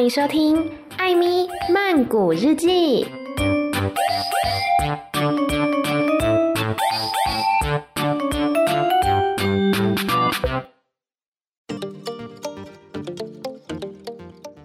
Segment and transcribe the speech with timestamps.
[0.00, 0.56] 欢迎收听
[0.96, 3.04] 《艾咪曼谷日记》。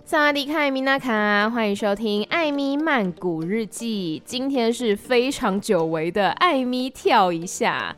[0.06, 4.22] 萨瓦迪卡，米娜卡，欢迎收听《艾咪曼谷日记》。
[4.30, 7.94] 今天是非常久违的艾咪跳一下。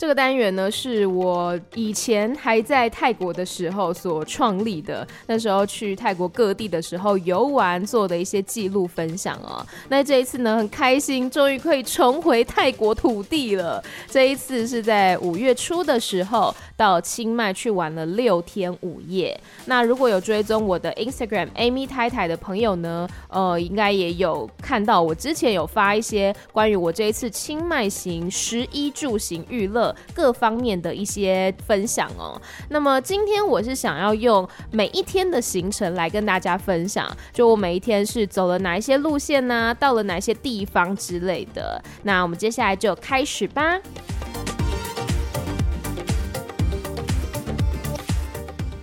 [0.00, 5.06] 这个单元呢，是我以前还在泰国的时候所创立的。
[5.26, 9.62] 那时候去泰国各地的时候游玩做的一些记录分享哦。
[9.90, 13.84] 那这一次呢，很开心，终于可以重回泰国土地了。
[14.08, 19.38] 这一次是在五月初的时候到清迈去玩了六天五夜。
[19.66, 29.89] 那如果有追踪我的 Instagram Amy 太太的朋友呢，呃，应该也有看到我之前有发一些关于我这一次清迈行食衣住行娱乐。
[30.14, 32.40] 各方面的一些分享哦。
[32.68, 41.82] 那么今天我是想要用每一天的行程来跟大家分享，就我每一天是走了哪一些路线呢、到了哪些地方之类的。
[42.02, 43.80] 那我们接下来就开始吧。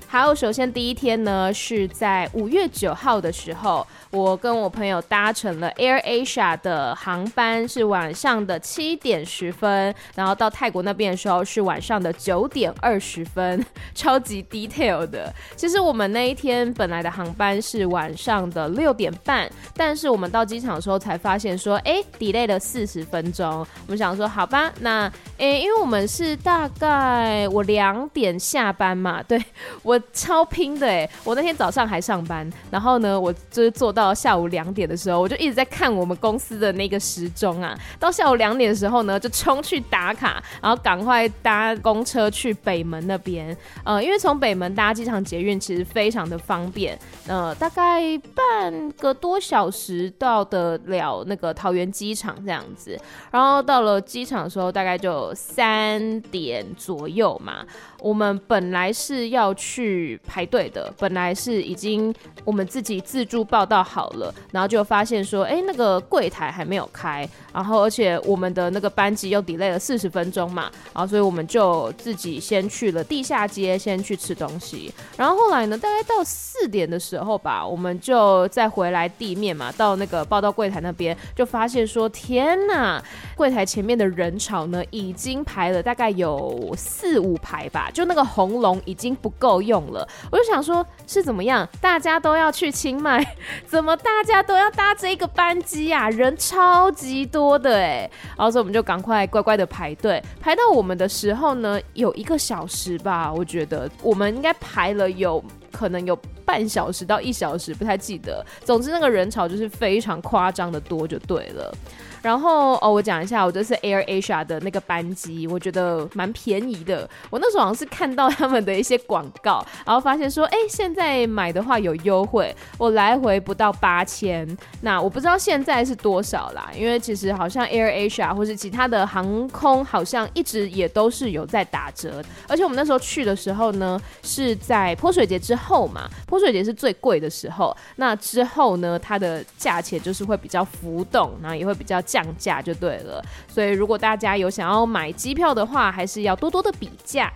[0.10, 3.86] 好，首先第一天呢是在五月九号的时候。
[4.10, 15.32] 我跟我朋友搭乘了 Air Asia 的航班，是晚上的七点十分，然后到泰国那边的时候是晚上的九点二十分， 超级 detail 的。
[15.58, 23.60] 其实我们那一天本来的航班是晚上的六点半，但是我们到机场的时候才发现说，哎，delay 了四十分钟。
[23.86, 29.44] 我们想说，好吧，那，哎，因为我们是大概我两点下班嘛，对，
[29.84, 33.98] 我超拼的哎，我那天早上还上班，然后呢，我就是坐。
[33.98, 37.76] 到下午两点的时候，我就一直在看我们公司的那个时钟啊。
[38.00, 43.58] 到下午两点的时候呢，就冲去打卡，然后赶快搭公车去北门那边。
[43.84, 46.96] 呃，因为从北门搭机场捷运其实非常的方便，
[47.28, 52.96] 呃，大概半个多小时到得了那个桃园机场这样子。
[53.32, 57.66] 然后到了机场的时候，大概就三点左右嘛。
[58.00, 83.02] 我们本来是要去去排队的，本来是已经我们自己自助报到好了，然后就发现说，哎，那个柜台还没有开，然后而且我们的那个班级又 delay 了四十分钟嘛，然后所以我们就自己先去了地下街，先去吃东西，然后后来呢，大概到四点的时候吧，我们就再回来地面嘛，到那个报到柜台那边，就发现说，天呐，
[83.36, 87.90] 柜台前面的人潮呢，已经排了大概有四五排吧。
[87.94, 91.68] 就那个红龙已经不够用了，我就想说，是怎么样？
[91.82, 93.26] 大家都要去清迈，
[93.66, 96.10] 怎么大家都要搭这个班机啊？
[96.10, 108.46] 人超级多的哎，然后所以我们就赶快乖乖的排队，排到我们的时候呢，有一个小时吧，我觉得我们应该排了有可能有半小时到一小时，不太记得。
[108.64, 111.74] 总之那个人潮就是非常夸张的多，就对了。
[112.22, 117.08] 然后哦，我讲一下，我这是 Air Asia 的那个班机，我觉得蛮便宜的。
[117.30, 124.46] 我那时候好像是看到他们的一些广告，然后发现说，哎，现在买的话有优惠，我来回不到八千。
[124.82, 132.24] 那我不知道现在是多少啦，因为其实好像 Air Asia 或是其他的航空好像一直也都是有在打折。
[132.48, 137.76] 而且我们那时候去的时候呢，是在泼水节之后嘛，泼水节是最贵的时候。
[137.98, 142.02] 那之后呢，它的价钱就是会比较浮动，然后也会比较。
[142.08, 147.32] 降价就对了，所以如果大家有想要买机票的话，还是要多多的比价。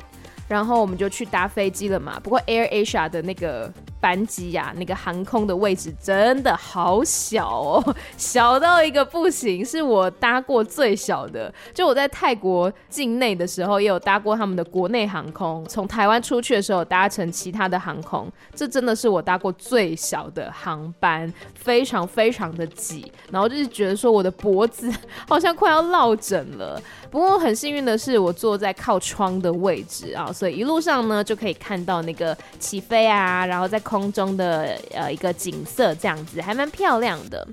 [0.51, 2.19] 然后我们就去搭飞机了嘛。
[2.21, 3.71] 不过 Air Asia 的那个。
[4.01, 11.53] 班机呀、那个航空的位置真的好小哦， 小到一个不行，是我搭过最小的。
[11.71, 15.63] 就我在泰国境内的时候，也有搭过他们的国内航空。
[15.69, 23.11] 从台湾出去的时候，搭乘其他的航空，这真的是我搭过最小的航班，非常非常的挤。
[23.31, 24.91] 然后就是觉得说我的脖子
[25.29, 26.81] 好像快要落枕了。
[27.11, 33.79] 不过很幸运的是，我坐在靠窗的位置啊，所以一路上呢就可以看到那个起飞啊，然后在。
[33.91, 37.45] 空中的呃一个景色这样子还蛮漂亮的，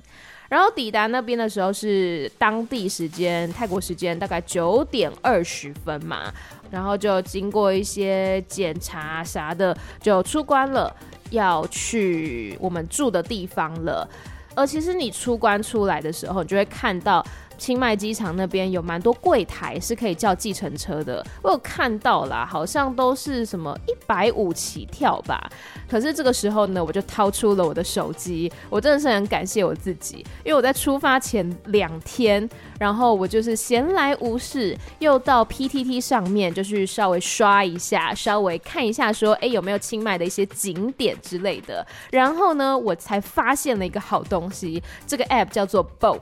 [0.47, 6.31] 然后抵达那边的时候是当地时间泰国时间大概九点二十分嘛，
[6.71, 10.95] 然后就经过一些检查啥的就出关了，
[11.31, 14.07] 要去我们住的地方了。
[14.55, 17.25] 而其实你出关出来的时候，你就会看到。
[17.59, 25.47] 清迈机场那边有蛮多柜台是可以叫计程车的，我有看到啦，好像都是什么一百五起跳吧。
[25.87, 32.47] 可是这个时候呢，我就掏出了我的手机，我真的是很感谢我自己，因为我在出发前两天，
[32.79, 41.85] 然后我就是闲来无事，又到 PTT 上面就去稍微刷一下，稍微看一下说，哎，有没有清迈的一些景点之类的。
[42.11, 46.19] 然后呢，我才发现了一个好东西，这个 app 叫做 Boat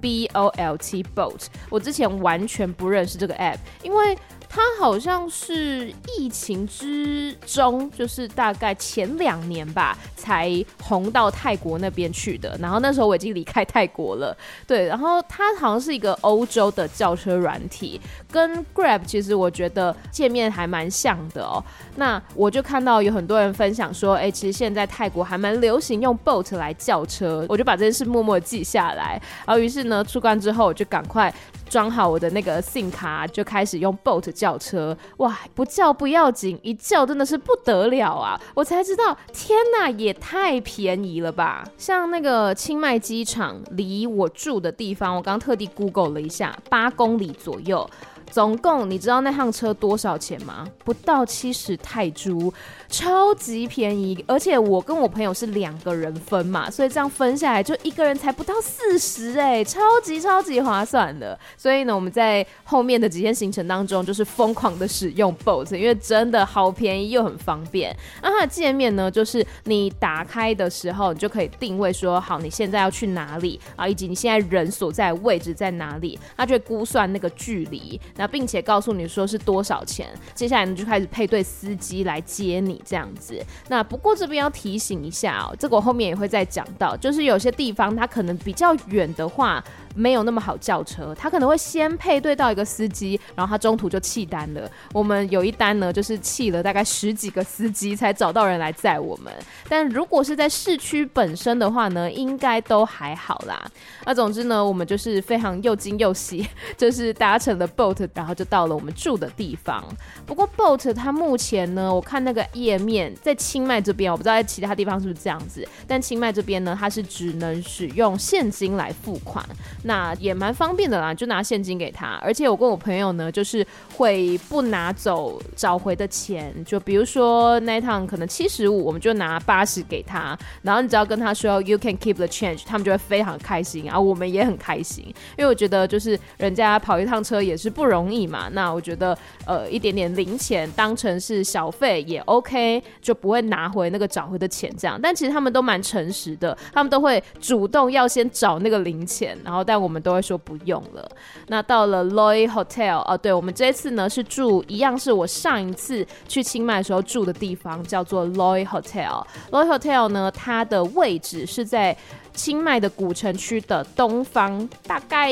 [0.00, 4.16] bolt boat 我之前完全不认识这个 app 因为
[4.48, 12.56] 它好像是疫情之中，就是大概前两年吧，才红到泰国那边去的。
[12.58, 14.36] 然后那时候我已经离开泰国了，
[14.66, 14.86] 对。
[14.86, 18.00] 然后它好像是一个欧洲的叫车软体，
[18.30, 21.62] 跟 Grab 其实我觉得界面还蛮像的哦。
[21.96, 29.20] 那我就看到有很多人分享说，哎，其实现在泰国还蛮流行用 Boat 来叫车，我就把这件事默默记下来。
[29.46, 31.32] 然后于是呢，出关之后我就赶快。
[31.68, 34.96] 装好我的那个 SIM 卡，就开始用 boat 叫车。
[35.18, 38.40] 哇，不叫不要紧，一叫真的是不得了啊！
[38.54, 41.64] 我才知道，天哪，也太便宜了吧！
[41.76, 47.88] 像那个清迈机场，离我住的地方，我刚特地 Google 了一下，八公里左右。
[48.30, 50.66] 总共你知道那趟车多少钱吗？
[50.84, 52.52] 不到七十泰铢，
[52.88, 54.22] 超级便宜。
[54.26, 61.38] 而且我跟我朋友是两个人分嘛，所以这样分下来就一个人才不到四十哎，超级超级划算的。
[61.56, 67.96] 所以呢，我们在后面的几天行程当中就是疯狂的使用 Bolt，因为真的好便宜又很方便。
[68.22, 77.98] 那它的界面呢，就是你打开的时候，你就可以定位说好你现在要去哪里啊，以及你现在人所在位置在哪里，它就会估算那个距离。
[78.18, 83.42] 那并且告诉你说是多少钱，接下来呢就开始配对司机来接你这样子。
[83.68, 89.64] 那不过这边要提醒一下哦，这个我后面也会再讲到，就是有些地方它可能比较远的话。
[89.98, 94.70] 没有那么好叫车，他可能会先配对到一个司机，然后他中途就弃单了。
[94.92, 99.32] 我们有一单呢，就是弃了大概十几个司机才找到人来载我们。
[99.68, 103.68] 但如果是在市区本身的话呢，应该都还好啦。
[104.04, 109.84] 那总之呢，我们就是非常又惊又喜，就是搭乘了 boat，然后就到了我们住的地方。
[110.24, 119.44] 不过 boat 它目前呢，我看那个页面在清迈这边，我不知道在其他地方是不是这样子，但清迈这边呢，它是只能使用现金来付款。
[119.88, 122.20] 那也蛮方便的啦，就拿现金给他。
[122.22, 130.38] 而且我跟我朋友呢，就是会不拿走找回的钱，就比如说那一趟可能七十五，我们就拿八十给他。
[130.60, 135.06] 然后你只要跟他说 “You can keep the change”，他们就会非常开心，然后我们也很开心，
[135.38, 138.50] 因为我觉得就是人家跑一趟车也是不容易嘛。
[138.52, 145.00] 那我觉得呃一点点零钱当成是小费也 OK，就不会拿回那个找回的钱这样。
[145.02, 151.06] 但其实他们都蛮诚实的，他们都会主动要先找那个零钱，然后但我们都会说不用了。
[151.48, 159.22] 那到了 Loy Hotel 哦，对，我们这一次呢是住一样是我上一次去清迈的时候住的地方，叫做 Loy Hotel。
[159.50, 161.94] Loy Hotel 呢，它的位置是在
[162.32, 165.30] 清迈的古城区的东方，大概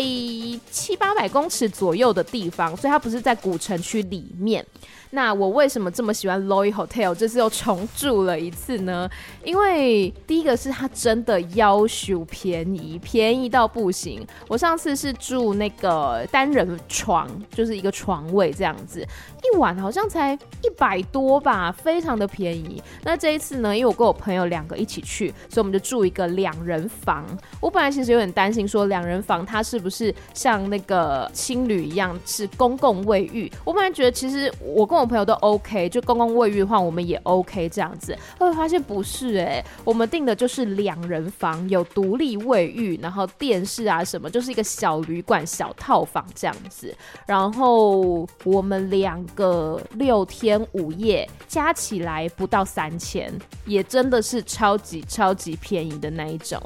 [0.70, 4.62] 七八百公尺左右的地方，所以它不是在古城区里面。
[5.10, 7.14] 那我为什么这么喜欢 Loy Hotel？
[7.14, 9.08] 这次又重住了一次呢？
[9.44, 14.26] 因为第一个是它真的要求便宜，便宜到不行。
[14.48, 22.82] 我上次是住那个单人床，就是一个床位这样子，一晚好像才一百多吧，非常的便宜。
[23.04, 27.24] 那这一次呢，因为我跟我朋友两个一起去，所以我们就住一个两人房。
[27.60, 33.50] 我本来其实有点担心，说两人房它是不是像那个青旅一样是公共卫浴？
[33.64, 38.16] 我本来觉得其实我跟跟我朋友都 OK，就公共卫浴的话，我们也 OK 这样子。
[38.38, 46.96] 后来发现不是哎、我们订的就是两人房，有独立卫浴，然后电视啊什么，就是一个小旅馆、小套房这样子。
[47.26, 53.30] 然后我们两个六天五夜加起来不到三千，
[53.66, 56.58] 也真的是超级超级便宜的那一种。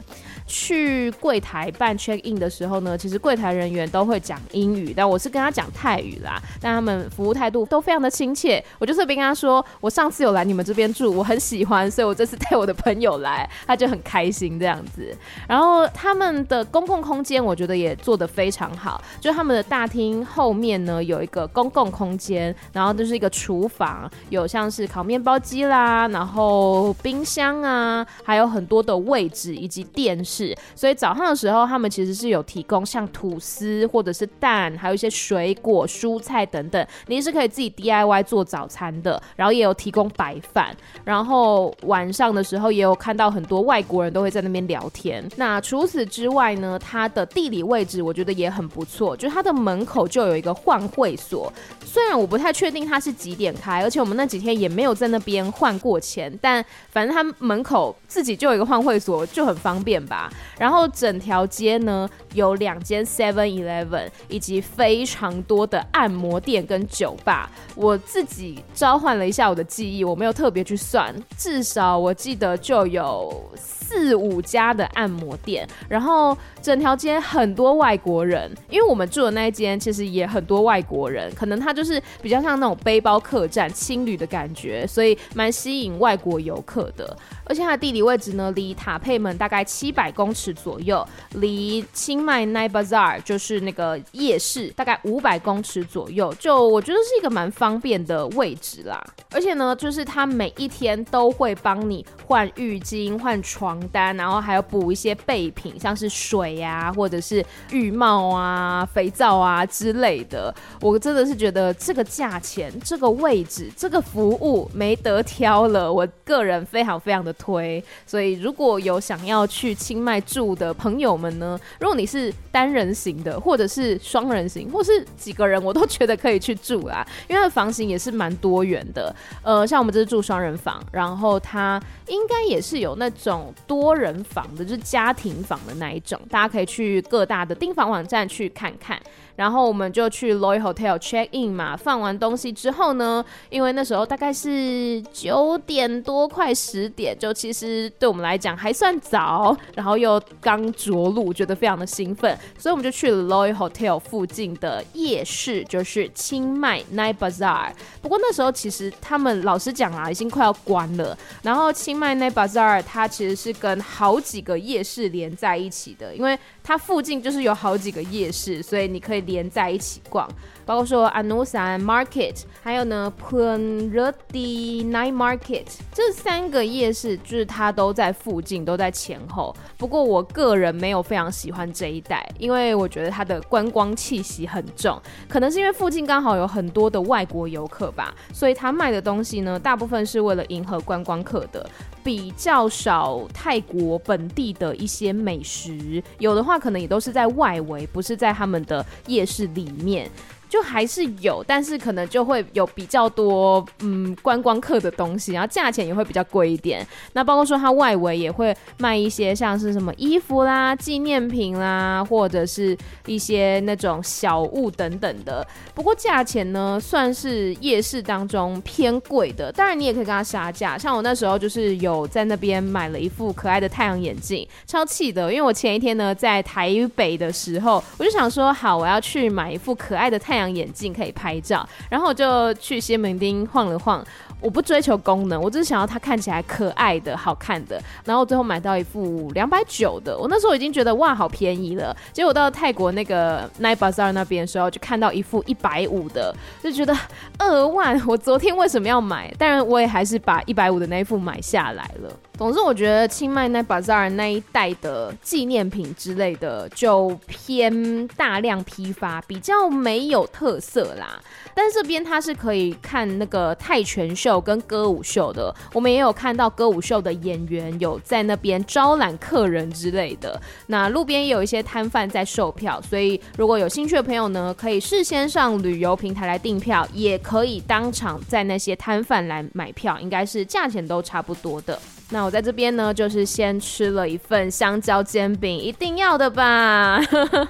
[0.46, 6.40] 去柜台办 check in 的时候呢，其实柜台人员都会讲英语，但我是跟他讲泰语啦。
[6.60, 8.62] 但他们服务态度都非常的亲切。
[8.78, 15.16] 我就特别跟他说，我上次有来你们这边住，我很喜欢，所以我这次带我的朋友来，他就很开心这样子。
[15.48, 19.02] 然后他们的公共空间，我觉得也做得非常好。
[19.22, 30.54] 就他们的大厅后面呢，有一个公共空间，然后就是一个厨房，有像是烤面包机啦，然后冰箱啊，还有很多的位置以及电视。
[30.74, 45.24] 所以早上的时候，他们其实是有提供像吐司或者是蛋，还有一些水果、蔬菜等等，你是可以自己 DIY 外做早餐的，然后也有提供白饭，然后晚上的时候也有看到很多外国人都会在那边聊天。
[45.36, 51.52] 那除此之外呢，它的地理位置我觉得也很不错，就是它的门口就有一个换会所，
[51.84, 60.30] 虽然我不太确定它是几点开，而且我们那几天也没有在那边换过钱，但反正它门口自己就有一个换会所，就很方便吧。
[60.58, 67.50] 然后整条街呢有两间 Seven Eleven，以及非常多的按摩店跟酒吧。
[67.74, 87.16] 我自己召唤了一下我的记忆，我没有特别去算，至少我记得就有四五家的按摩店，然后整条街很多外国人，因为我们住的那一间其实也很多外国人，可能它就是比较像那种背包客栈、青旅的感觉，所以蛮吸引外国游客的。
[87.50, 99.04] 而且它的地理位置呢，离塔佩门大概七百公尺左右，离清迈 Night Bazaar 就是那个夜市大概五百公尺左右，就我觉得是一个蛮方便的位置啦。
[99.32, 110.54] 而且呢，就是它每一天都会帮你换浴巾、换床单，然后还有补一些备品，像是水呀、啊，或者是浴帽啊、肥皂啊之类的。
[110.80, 115.92] 我真的是觉得这个价钱、这个位置、这个服务没得挑了。
[115.92, 117.34] 我个人非常非常的。
[117.40, 129.14] 推，所以如果有想要去清迈住的朋友们呢，如果你是单人型的，或者是双人型，或是几个人，我都觉得可以去住啦，因为房型也是蛮多元的。
[129.42, 139.00] 呃，像我们这是住双人房，然后它应该也是有那种多人房的，就是家庭房的那一种，大家可以去各大的订房网站去看看。
[139.36, 157.72] 然后我们就去 Loy Hotel check in 嘛，放完东西之后呢，因为那时候大概是九点多快十点，就其实对我们来讲还算早， 然后又刚着陆，觉得非常的兴奋，所以我们就去了 Loy Hotel 附近的夜市，就是清迈 Night Bazaar。
[158.02, 161.16] 不过那时候其实他们老实讲啊，已经快要关了。
[161.42, 170.28] 然后清迈 Night Bazaar 它其实是跟好几个夜市连在一起的，因为它附近就是有好几个夜市，所以你可以连在一起逛。
[170.64, 179.54] 包括说 Anusan Market，还有呢 p u n r e d i Night Market，这三个夜市就是它都在附近，都在前后。
[179.76, 191.68] 不过我个人没有非常喜欢这一带，因为我觉得它的观光气息很重，可能是因为附近刚好有很多的外国游客吧，所以他卖的东西呢，大部分是为了迎合观光客的，
[192.04, 200.10] 比较少泰国本地的一些美食，有的话可能也都是在外围，不是在他们的夜市里面。
[200.50, 206.84] 就还是有，但是可能就会有比较多嗯观光客的东西，然后价钱也会比较贵一点。
[207.12, 212.76] 那包括说它外围也会卖一些像是什么衣服啦、纪念品啦，或者是
[213.06, 215.46] 一些那种小物等等的。
[215.72, 219.52] 不过价钱呢，算是夜市当中偏贵的。
[219.52, 230.39] 当然你也可以跟他杀价，像我那时候就是有在那边买了一副可爱的太阳眼镜，超气的，因为我前一天呢在台北的时候，我就想说好，我要去买一副可爱的太阳。
[230.48, 234.04] 眼镜可以拍照，然后我就去西门町晃了晃。
[234.40, 237.78] 我不追求功能，我只是想要它看起来可爱的、好看的。
[238.06, 241.94] 然后最后买到一副两百九的，我那时候已经觉得哇，好便宜了。
[242.10, 246.96] 结果到泰国那个 Night Bazaar 那边的时候，就看到一副一百五的，就觉得
[247.36, 248.00] 二万。
[248.06, 249.30] 我昨天为什么要买？
[249.36, 252.10] 当然，我也还是把一百五的那一副买下来了。
[252.40, 261.20] 总之，我觉得清迈那巴扎那一带的纪念品之类的，就偏大量批发，比较没有特色啦。
[261.54, 270.40] 但是这边它是可以看那个泰拳秀跟歌舞秀的，我们也有看到歌舞秀的演员有在那边招揽客人之类的。
[270.68, 281.78] 那路边也有一些摊贩在售票，所以如果有兴趣的朋友呢，可以事先上旅游平台来订票，也可以当场在那些摊贩来买票，应该是价钱都差不多的。
[282.12, 287.00] 那我在这边呢，就是先吃了一份香蕉煎饼，一定要的吧，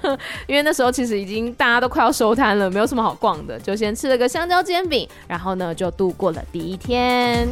[0.47, 7.49] 因为那时候其实已经大家都快要收摊了，没有什么好逛的，就先吃了个香蕉煎饼，然后呢就度过了第一天。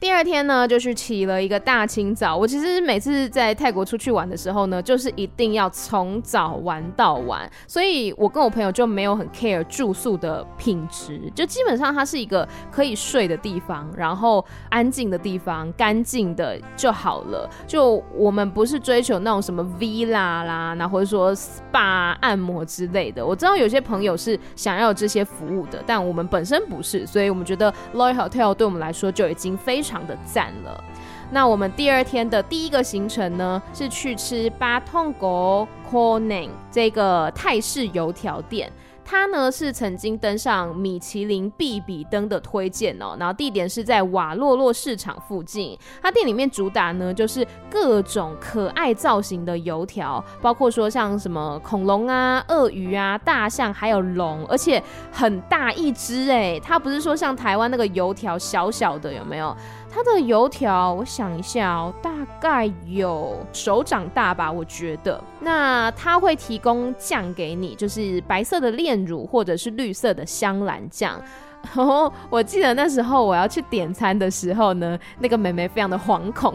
[0.00, 2.34] 第二天呢，就是起了一个大清早。
[2.34, 17.46] 我其实每次在泰国出去玩的时候呢，就是一定要从早玩到晚，所以我跟我朋友就没有很 care 住宿的品质，就基本上它是一个可以睡的地方，然后安静的地方，干净的就好了。
[17.66, 23.24] 就我们不是追求那种什么 villa 啦，那或者说 spa 按摩之类的。
[23.24, 29.89] 我知道有些朋友是想要这些服务的，但我们本身不是，所以我们觉得 Loy Hotel 对我们来说就已经非常。
[29.90, 30.84] 常的赞了。
[31.32, 38.72] 那我们第二天的第一个行程呢，是去吃八通狗 Corning 这个泰式油条店。
[39.02, 45.76] 它呢是曾经登上米其林必比登的推荐哦，然后地点是在瓦洛洛市场附近。
[46.00, 54.80] 它店里面主打呢就是各种可爱造型的油条，包括说像什么恐龙啊、鳄鱼啊、大象，还有龙，而且
[55.10, 59.56] 很大一只哎，它不是说像台湾那个油条小小的，有没有？
[59.92, 65.22] 它的油条，我想一下哦，大概有手掌大吧，我觉得。
[65.40, 71.20] 那它会提供酱给你，就是白色的炼乳或者是绿色的香兰酱。
[71.76, 76.54] 哦我记得那时候我要去点餐的时候呢，那个妹妹非常的惶恐，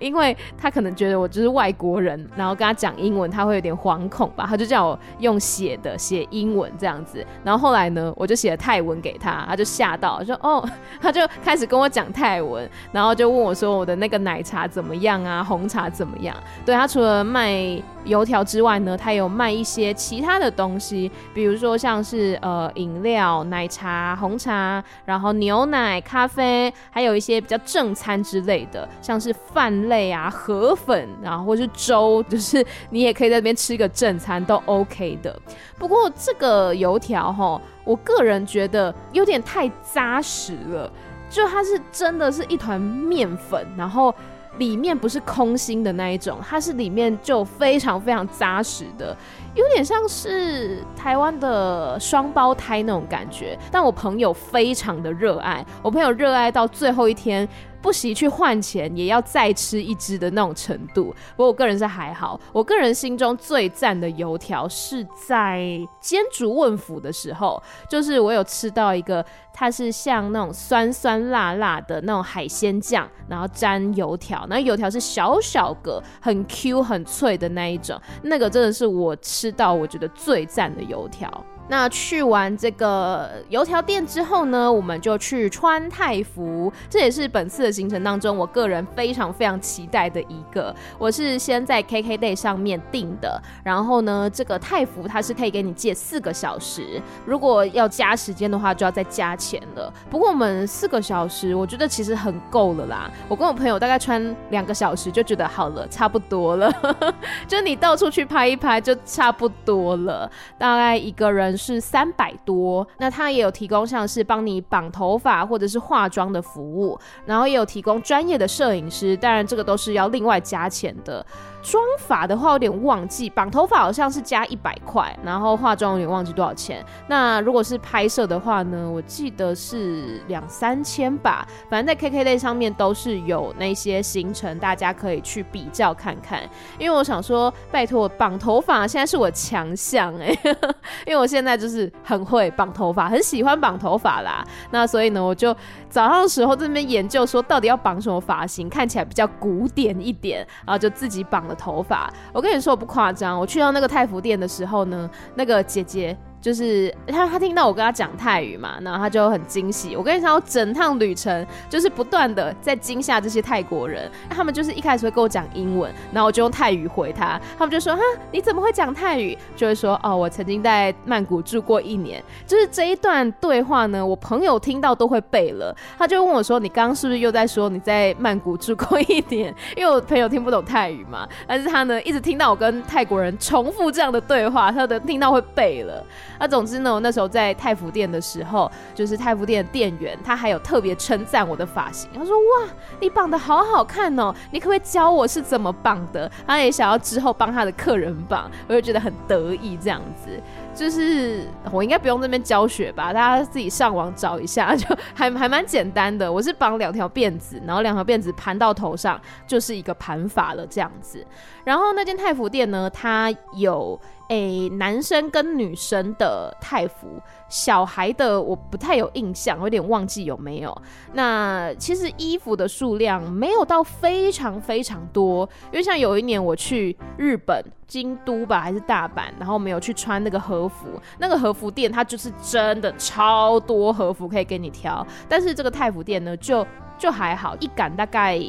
[0.00, 7.24] 因为他可能觉得我就是外国人，然后跟他讲英文，他会有点惶恐吧，他就叫我用写的写英文这样子。
[7.44, 10.68] 然后后来呢，我就写了泰文给他，他就吓到，说哦，
[11.00, 16.36] 他就开始跟我讲泰文，然后就问我说我的那个奶茶怎么样啊，红茶怎么样？
[16.66, 24.40] 对，他除了卖油条之外呢，他有卖一些其他的东西，比如说像是呃饮料、奶茶、红。
[24.40, 35.38] 茶，然后牛奶、咖啡，还有一些比较正餐之类的，像是饭类啊、河粉，然后或是粥，就是你也可以在这边吃一个正餐都 OK 的。
[35.78, 40.92] 不过这个油条哈，我个人觉得有点太扎实了，
[41.28, 44.14] 就它是真的是一团面粉，然后。
[44.58, 49.16] 里面不是空心的那一种，它是里面就非常非常扎实的，
[49.54, 53.58] 有点像是台湾的双胞胎那种感觉。
[53.70, 57.48] 但我朋友非常的热爱，我朋友热爱到最后一天。
[57.82, 61.14] 不惜去换钱，也要再吃一只的那种程度。
[61.36, 65.60] 不过我个人是还好，我个人心中最赞的油条是在
[66.00, 81.30] 煎煮问府的时候，就是我有吃到一个，它是像那种酸酸辣辣的那种海鲜酱，然后沾油条，那油条是小小个，很 Q 很脆的那一种，那个真的是我吃到我觉得最赞的油条。
[81.70, 90.74] 那去完这个油条店之后呢，我们就去穿泰服，这也是本次的行程当中我个人非常非常期待的一个。
[90.98, 99.94] 我是先在 KKday 上面订的，然后呢，这个泰服它是可以给你借四个小时，如果要加时间的话，就要再加钱了。
[100.10, 103.08] 不过我们四个小时，我觉得其实很够了啦。
[103.28, 106.68] 我跟我朋友大概穿两个小时就觉得好了，差不多了，
[107.46, 111.56] 就你到处去拍一拍就差不多了，大概一个人。
[111.60, 121.24] 是三百多，那他也有提供像是帮你绑头发或者是化妆的服务，然后也有提供专业的摄影师，当然这个都是要另外加钱的。
[121.62, 126.84] 妆发的话有点忘记，绑头发好像是加一百块，然后化妆有点忘记多少钱。
[127.06, 131.46] 那如果是拍摄的话呢，我记得是两三千吧。
[131.68, 136.40] 反正在 KK 类上面都是有那些行程，大家可以去比较看看。
[136.78, 140.34] 因为我想说，拜托绑头发现在是我强项哎，
[141.06, 144.42] 因为我现在就是很会绑头发，很喜欢绑头发啦。
[144.70, 145.54] 那所以呢，我就
[145.90, 151.49] 早上的时候在那边研究说，到底要绑什么发型，看起来比较古典一点，然后就自己绑。
[151.54, 156.16] 头发，我跟你说我不夸张，我去到那个太服店的时候呢，那个姐姐。
[156.40, 159.94] 就是他，他听到我跟他讲泰语嘛，然后他就很惊喜。
[159.94, 164.10] 我跟你讲，我整趟旅程就是不断的在惊吓这些泰国人。
[164.30, 167.38] 他们就是一开始会跟我讲英文，然后我就用泰语回他。
[167.58, 175.76] 他们就说：“哈，你怎么会讲泰语？”就会说：“哦，我曾经在曼谷住过一年。”就是这一段对话呢，我朋友听到都会背了。
[175.98, 186.02] 他就问我说：“你刚刚是不是又在说你在曼谷住过一年？”因为我朋友听不懂泰语嘛，但是他呢一直听到我跟泰国人重复这样的对话，他的听到会背了。
[186.40, 192.10] 那总之呢，我那时候在泰服店的时候，就是泰服店的店员，他还有特别称赞我的发型。
[192.14, 200.30] 他说：“哇，你绑得好好看哦，你可不可以教我是怎么绑的？”他也想要之后帮他的客人绑，我就觉得很得意这样子。
[200.74, 206.32] 就是我应该不用这边教学吧，大家自己上网找一下， 就还还蛮简单的。
[206.32, 211.22] 我是绑两条辫子，然后两条辫子盘到头上，就是一个盘法了这样子。
[211.64, 214.00] 然后那间泰服店呢，它有。
[214.30, 220.82] 诶、男生跟女生的泰服，小孩的我不太有印象，有点忘记有没有。
[221.14, 230.86] 那其实衣服的数量没有到非常非常多，因为像有一年我去日本京都吧，还是大阪，然后没有去穿那个和服，
[231.18, 236.64] 那个和服店它就是真的超多和服可以给你挑，但是这个泰服店呢，就
[236.96, 238.40] 就还好，一杆大概。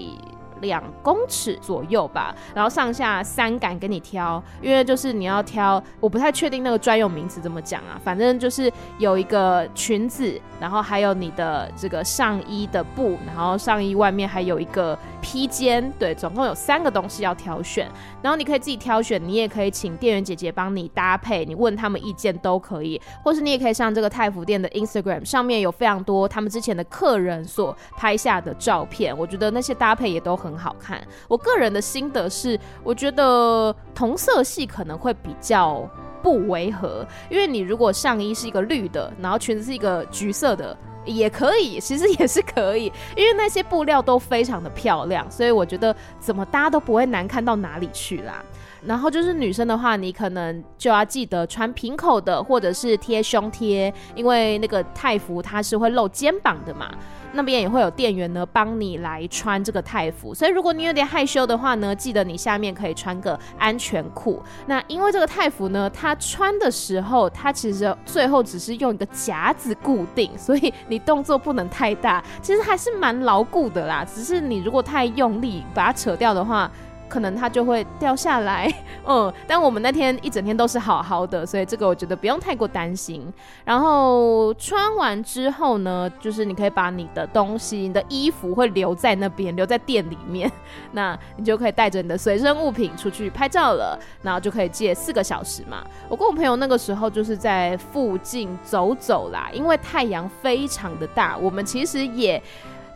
[0.61, 17.89] 两公尺左右吧，然后上下三杆给你挑，因为就是你要挑，我不太确定那个专用名词怎么讲啊，反正就是有一个裙子，然后还有你的这个上衣的布，然后上衣外面还有一个披肩，对，总共有三个东西要挑选，
[18.21, 31.01] 然后你可以自己挑选，你也可以请店员姐姐帮你搭配，你问他们意见都可以，或是你也可以上这个泰服店的 Instagram 上面有非常多他们之前的客人所拍下的照片，我觉得那些搭配也都很很好看。
[31.27, 35.89] 我个人的心得是，我觉得同色系可能会比较
[36.21, 48.43] 不违和，因为你如果上衣是一个绿的，然后裙子是一个橘色的，也可以，其实也是可以，因为那些布料都非常的漂亮，所以我觉得怎么搭都不会难看到哪里去啦。
[48.85, 56.91] 然后就是女生的话，你可能就要记得穿平口的，或者是贴胸贴，因为那个泰服它是会露肩膀的嘛。
[57.33, 60.33] 那边也会有店员呢，帮你来穿这个泰服。
[60.33, 64.41] 所以如果你有点害羞的话呢，记得你下面可以穿个安全裤。
[64.65, 74.03] 那因为这个泰服呢，它穿的时候，它其实最后只是用一个夹子固定，所以你动作不能太大，其实还是蛮牢固的啦。
[74.03, 76.69] 只是你如果太用力把它扯掉的话，
[77.11, 78.73] 可能它就会掉下来，
[79.05, 83.21] 嗯，但我们那天一整天都是好好的，所以这个我觉得不用太过担心。
[83.65, 90.49] 然后穿完之后呢，就是你可以把你的东西、你的衣服会留在那边，留在店里面，
[90.93, 95.83] 那你就可以带着你的随身物品出去拍照了，然后就可以借四个小时嘛。
[96.07, 102.41] 我跟我朋友那个时候就是在附近走走啦，因为太阳非常的大，我们其实也。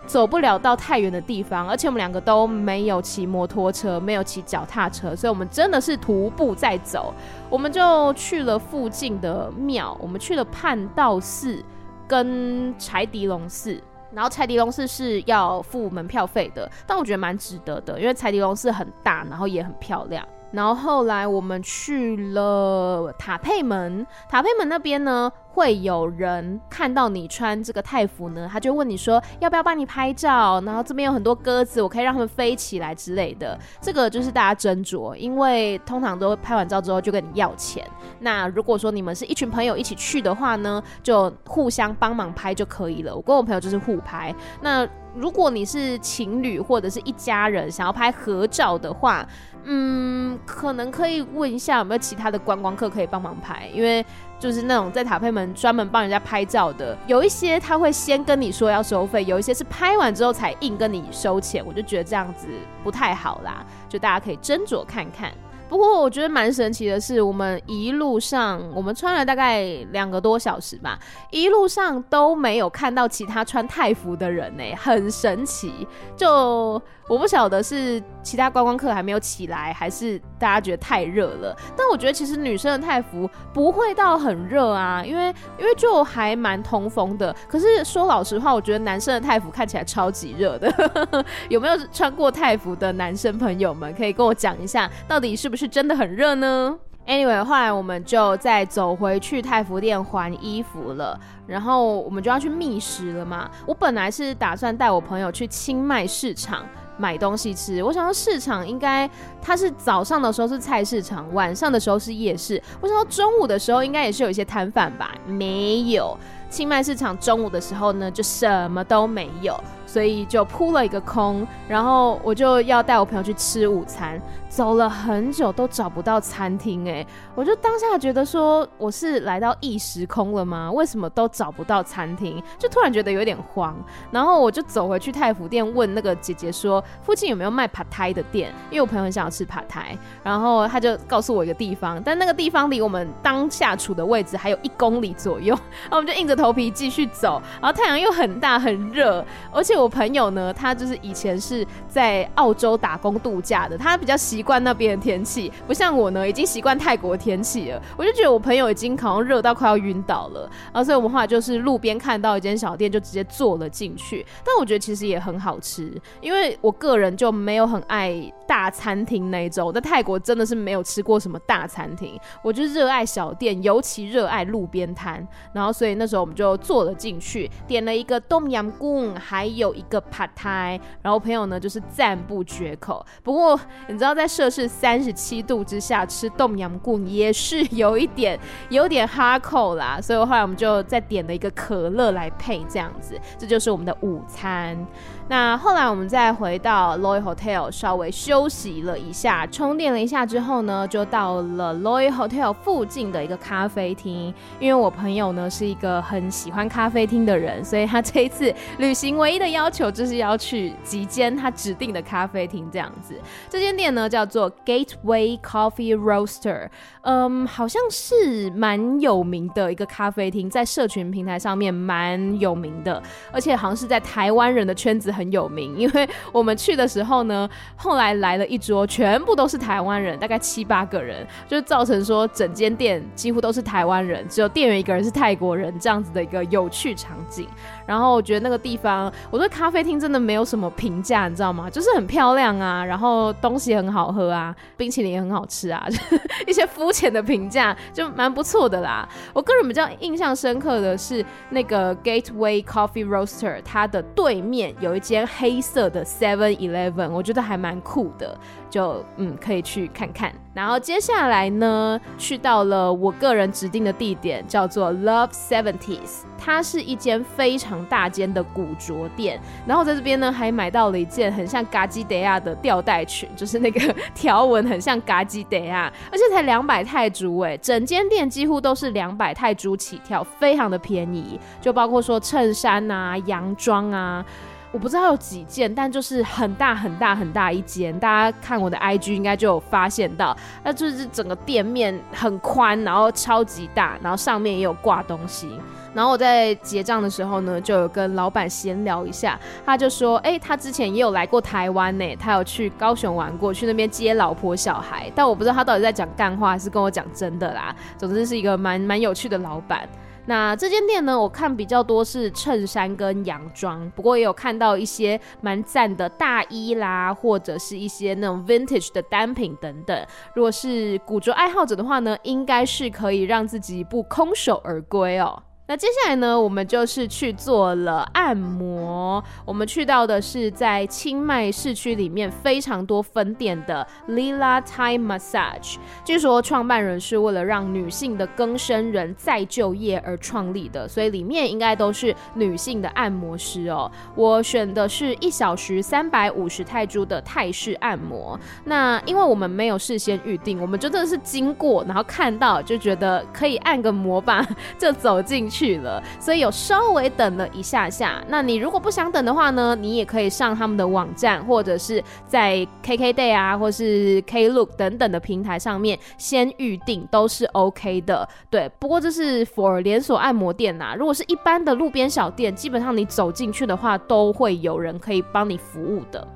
[0.05, 7.13] 走不了到太远的地方，而且我们两个都没有骑摩托车，没有骑脚踏车，所以我们真的是徒步在走。
[7.49, 11.63] 我们就去了附近的庙，我们去了盼道寺
[12.07, 20.25] 跟柴迪龙寺，然后柴迪龙寺是要付门票费的，但我觉得蛮值得的，因为柴迪龙寺很大，然后也很漂亮。
[20.55, 33.57] 然后后来我们去了塔佩门，塔佩门那边呢，会有人看到你穿这个泰服呢，他就问你说要不要帮你拍照，然后这边有很多鸽子，我可以让他们飞起来之类的。
[33.81, 37.85] 这个就是大家斟酌，因为通常都拍完照之后就跟你要钱。
[38.19, 43.15] 那如果说你们是一群朋友一起去的话呢，就互相帮忙拍就可以了。
[43.15, 44.33] 我跟我朋友就是互拍。
[44.61, 49.25] 那如果你是情侣或者是一家人想要拍合照的话，
[49.67, 54.05] 嗯，可能可以问一下有没有其他的观光客可以帮忙拍，因为
[54.39, 62.47] 就是那种在塔佩门专门帮人家拍照的，有一些他会先跟你说要收费，有一些是拍完之后才硬跟你收钱，我就觉得这样子
[62.83, 65.31] 不太好啦，就大家可以斟酌看看。
[65.67, 70.99] 不过我觉得蛮神奇的是，我们一路上我们穿了大概两个多小时吧，
[71.31, 75.87] 一路上都没有看到其他穿泰服的人呢，很神奇。
[76.15, 81.55] 就我不晓得是其他观光客还没有起来，还是大家觉得太热了。
[81.77, 85.27] 但我觉得其实女生的泰服不会到很热啊，因为
[85.59, 87.33] 因为就还蛮通风的。
[87.47, 90.73] 可是说老实话，我觉得男生的泰服看起来超级热的。
[91.49, 103.47] 有没有穿过泰服的男生朋友们可以跟我讲一下，到底是不是真的很热呢？Anyway，后来我们就再走回去泰服店还衣服了，然后我们就要去觅食了嘛。
[103.67, 106.65] 我本来是打算带我朋友去清迈市场。
[106.97, 109.09] 买东西吃，我想说市场应该
[109.41, 112.61] 它是早上的时候是菜市场，晚上的时候是夜市。
[112.79, 116.17] 我想说中午的时候应该也是有一些摊贩吧，没有。
[116.49, 119.61] 清迈市场中午的时候呢，就什么都没有。
[119.85, 130.71] 所以就扑了一个空，然后我就要带我朋友去吃午餐，走了很久都找不到餐厅，哎，我就当下觉得说我是来到异时空了吗？
[130.71, 132.43] 为什么都找不到餐厅？
[132.59, 133.75] 就突然觉得有点慌，
[134.11, 149.84] 然后我就走回去太福店问那个姐姐说附近有没有卖爬胎的店，因为我朋友很想要吃爬胎然后他就告诉我一个地方，但那个地方离我们当下处的位置还有一公里左右，然后我们就硬着头皮继续走，然后太阳又很大很热，而且我。
[149.85, 157.79] 我朋友呢，他就是以前是在澳洲打工度假的，他比较习惯那边的天气，不像我呢，已经习惯泰国天气了。
[157.95, 164.25] 我就觉得我朋友已经好像热到快要晕倒了，然后所以我们后来就是路边看到一间小店，就直接坐了进去。
[164.43, 175.25] 但我觉得其实也很好吃，因为我个人就没有很爱大餐厅那一种，我在泰国真的是没有吃过什么大餐厅，我就热爱小店，尤其热爱路边摊。
[175.53, 183.05] 然后所以那时候我们就坐了进去，点了一个冬阴功，还有有一个 partay，然后朋友呢就是赞不绝口。
[183.23, 194.77] 不过你知道，在摄氏三十七度之下吃冻羊骨也是有一点有点哈口啦，所以后来我们就再点了一个可乐来配，这样子，这就是我们的午餐。
[195.27, 204.31] 那后来我们再回到 Loy Hotel，稍微休息了一下，充电了一下之后呢，就到了 Loy Hotel 附近的一个咖啡厅。
[204.59, 213.15] 因为我朋友呢是一个很喜欢咖啡厅的人，所以他这一次旅行唯一的要求就是要去几间他指定的咖啡厅这样子。
[213.49, 216.69] 这间店呢叫做 Gateway Coffee Roaster，
[217.01, 237.47] 嗯，好像是蛮有名的一个咖啡厅，在社群平台上面蛮有名的，而且好像是在台湾人的圈子很有名， 因为我们去的时候呢，后来来了一桌，全部都是台湾人，大概七八个人，就造成说整间店几乎都是台湾人，只有店员一个人是泰国人，这样子的一个有趣场景。
[237.85, 241.69] 然后我觉得那个地方，我对咖啡厅真的没有什么评价，你知道吗？
[241.69, 245.85] 就是很漂亮啊，然后东西很好喝啊，冰淇淋也很好吃啊，
[246.47, 249.07] 一些肤浅的评价就蛮不错的啦。
[249.33, 258.37] 我个人比较印象深刻的是那个 Gateway Coffee Roaster，它的对面有一间黑色的 Seven Eleven，我觉得还蛮酷的，
[258.69, 260.33] 就嗯可以去看看。
[260.53, 269.39] 然后接下来呢，去到了我个人指定的地点，叫做 Love Seventies，它是一间非常大间的古着店。
[269.65, 284.23] 然后在这边呢，还买到了一件很像嘎吉德亚的吊带裙，就是那个 条纹很像嘎吉德亚，而且才两百泰铢哎，整间店几乎都是两百泰铢起跳，非常的便宜，就包括说衬衫啊、洋装啊。
[284.71, 287.97] 我不知道有几件，但就是很大很大很大一间。
[287.97, 290.35] 大家看我的 IG 应该就有发现到，
[290.65, 295.49] 那就是整个店面很宽，然后超级大，然后上面也有挂东西。
[295.95, 305.09] 然后我在结账的时候呢，就有跟老板闲聊一下，他就说，哎，他之前也有来过台湾呢，他有去高雄玩过，去那边接老婆小孩。
[305.15, 307.73] 但我不知道他到底在讲干话还是跟我讲真的啦。
[307.97, 309.87] 总之是一个蛮蛮有趣的老板。
[310.27, 320.05] 那这间店呢，我看比较多是衬衫跟洋装，不过也有看到一些蛮赞的大衣啦，或者是一些那种 vintage 的单品等等。
[320.33, 325.43] 如果是古着爱好者的话呢，应该是可以让自己不空手而归哦。
[325.67, 329.23] 那接下来呢，我们就是去做了按摩。
[329.43, 335.77] 我们去到的是在清迈市区里面非常多分店的 Lila Thai Massage。
[336.03, 343.91] 据说创办人是为了让女性的更生人再就业而创立的，所以里面应该都是女性的按摩师哦。
[344.13, 348.39] 我选的是一小时三百五十泰铢的泰式按摩。
[348.65, 354.47] 那因为我们没有事先预定，我们真的是经过，然后看到就觉得可以按个摩吧，
[354.77, 355.49] 就走进。
[355.55, 358.21] 去了，所以有稍微等了一下下。
[358.27, 368.27] 那你如果不想等的话呢，你也可以上他们的网站，或者是在 KKday 啊，或是 Klook 等等的平台上面先预定，都是 OK 的。
[368.49, 370.93] 对，不过这是 for 连锁按摩店呐。
[370.97, 376.27] 如果是一般的路边小店，基本上你走进去的话，都会有人可以帮你服务的。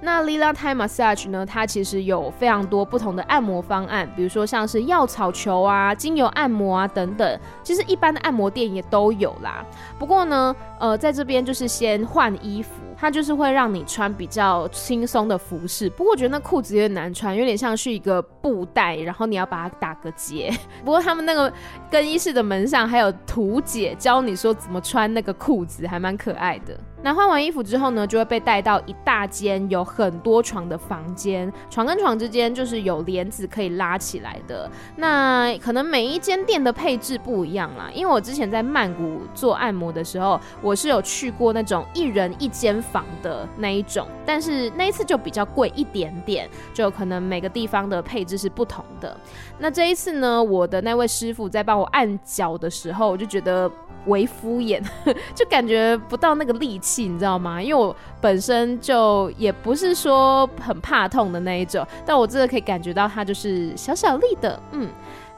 [0.00, 9.64] 那 Lila Thai Massage 呢，它其实有非常多不同的按摩方案，比如说像是药草球啊、精油按摩啊等等，其实一般的按摩店也都有啦。
[9.98, 12.70] 不过呢，呃，在这边就是先换衣服。
[12.98, 20.50] 它就是会让你穿比较轻松的服饰，不过我觉得那裤子有点难穿，有点像是一个布袋，然后你要把它打个结。
[20.82, 21.52] 不过他们那个
[21.90, 26.74] 更衣室的门上还有图解，教你说怎么穿那个裤子，还蛮可爱的。
[27.06, 34.68] 那换完衣服之后呢，就会被带到一大间有很多床的房间，床跟床之间就是有帘子可以拉起来的。
[34.96, 49.16] 那可能每一间店的配置不一样啦，因为我之前在曼谷做按摩的时候，我是有去过那种一人一间房的那一种，但是那一次就比较贵一点点，就可能每个地方的配置是不同的。
[49.60, 53.70] 那这一次呢，我的那位师傅在帮我按脚的时候，我就觉得
[54.06, 54.82] 为敷衍，
[55.34, 57.62] 就感觉不到那个力气，你知道吗？
[57.62, 64.88] 因为我本身就也不是说很怕痛的那一种，但我真的可以感觉到它就是小小力的，嗯。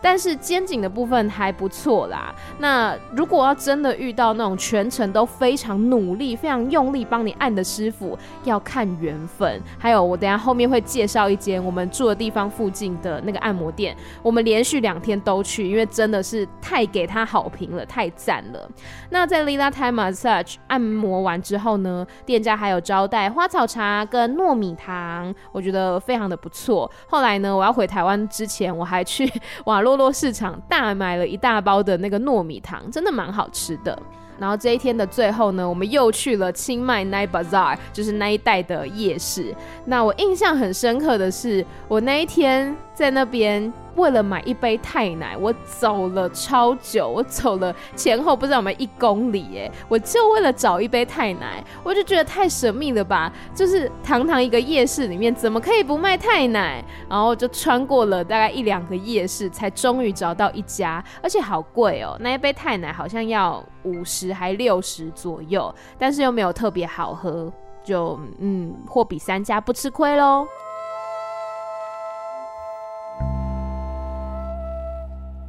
[0.01, 2.35] 但是肩颈的部分还不错啦。
[2.59, 9.61] 那如果要真的遇到那种全程都非常努力、非常用力帮你按的师傅，要看缘分。
[9.77, 18.71] 还有，我等下后面会介绍一间我们住的地方附近的那个按摩店，我们连续两天都去，因为真的是太给他好评了，太赞了。
[19.11, 26.89] 那在 Lila Thai Massage 按摩完之后呢，店家还有招待花草茶跟糯米糖，我觉得非常的不错。
[27.09, 29.29] 后来呢，我要回台湾之前，我还去
[29.67, 29.88] 网络。
[29.89, 33.99] 洛洛市场大买了一大包的那个糯米糖，真的蛮好吃的。
[34.39, 39.55] 然后这一天的最后呢，我们又去了清迈 Night Bazaar，就是那一带的夜市。
[39.87, 53.31] 那我印象很深刻的是，我那一天在那边为了买一杯泰奶，我走了超久，我走了前后不知道有没有一公里，哎，我就为了找一杯泰奶，我就觉得太神秘了吧？
[53.55, 56.83] 就是堂堂一个夜市里面，怎么可以不卖泰奶？
[57.11, 70.47] 然后就穿过了大概一两个夜市，才终于找到一家，而且好贵哦，那一杯泰奶好像要五十还六十左右，但是又没有特别好喝，就嗯，货比三家不吃亏喽。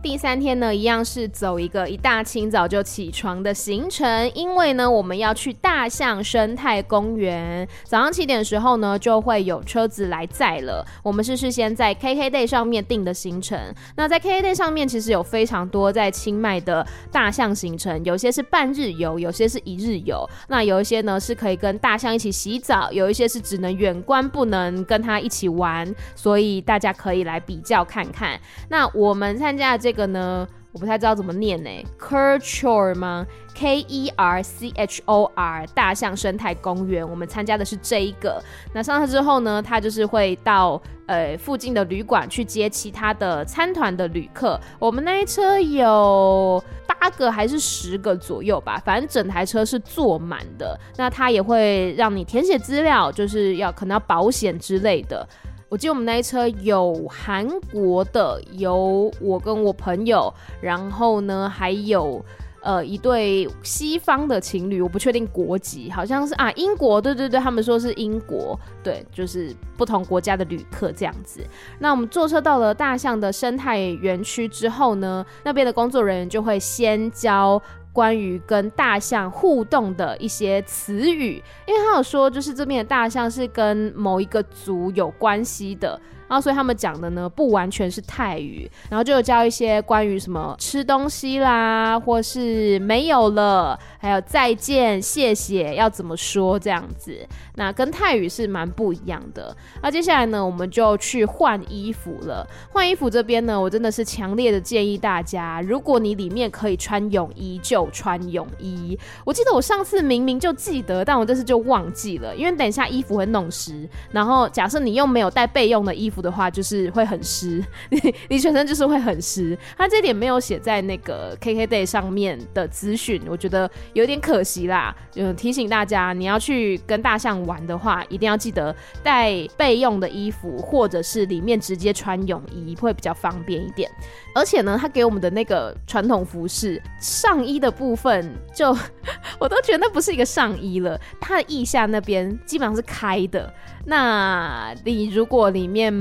[0.01, 7.67] 第三天呢，一样是走一个一大清早就起床的行程，因为呢，我们要去大象生态公园。
[7.83, 10.85] 早上七点的时候呢，就会有车子来载了。
[11.03, 13.59] 我们是事先在 KKday 上面订的行程。
[13.97, 20.25] 那在 KKday 上面，其实有非常多在清迈的大象行程，有些是半日游，有些是一日游。
[20.47, 25.93] 那有一些呢是可以跟大象一起洗澡，有一些是只能远观，不能跟它一起玩。
[26.15, 28.39] 所以大家可以来比较看看。
[28.69, 29.88] 那我们参加这。
[29.89, 33.25] 这个呢，我不太知道怎么念呢，Kerchor 吗
[33.55, 38.39] ？K E R C H O R 大象生态公园，我们参加的是这一个。
[38.71, 44.59] 那上车之后呢，他就是会到呃附近的旅馆去接其他的参团的旅客。
[44.77, 50.79] 我们那一车有八个还是十个左右吧，反正整台车是坐满的。
[50.97, 55.27] 那他也会让你填写资料，就是要可能要保险之类的。
[55.69, 62.25] 我记得我们那一车有韩国的，有我跟我朋友，然后呢还有
[62.61, 71.45] 呃一对西方的情侣，我不确定国籍，好像是啊英国，对对对，他们说是英国，对，就是不同国家的旅客这样子。
[71.77, 77.61] 那我们坐车到了大象的生态园区之后呢，那边的工作人员就会先教。
[77.99, 85.99] 关于跟大象互动的一些词语，因为他有说，就是这边的大象是跟某一个族有关系的。
[86.29, 97.27] 然后，所以他们讲的呢，不完全是泰语，然后就教一些关于什么吃东西啦，或是没有了，还有再见、谢谢要怎么说这样子。
[97.55, 99.57] 那跟泰语是蛮不一样的。
[99.81, 102.47] 那接下来呢，我们就去换衣服了。
[102.71, 108.97] 换衣服这边呢，我真的是强烈的建议大家，如果你里面可以穿泳衣，就穿泳衣。
[109.25, 113.89] 我记得我上次明明就记得，但我这次就忘记了，因为等一下衣服会弄湿。
[114.11, 116.18] 然后假设你又没有带备用的衣服。
[116.21, 119.57] 的话就是会很湿， 你你全身就是会很湿。
[119.77, 124.95] 他这点没有写在那个 KKday 上面的资讯，我觉得有点可惜啦。
[125.15, 133.89] 嗯提醒大家，你要去跟大象玩的话，一定要记得带备用的衣服，或者是里面直接穿泳衣会比较方便一点。
[134.35, 138.75] 而且呢，他给我们的那个传统服饰上衣的部分就，
[139.39, 143.51] 我都觉得那不是一个上衣了，他的腋下那边基本上是开的。
[143.85, 145.91] 那你如果里面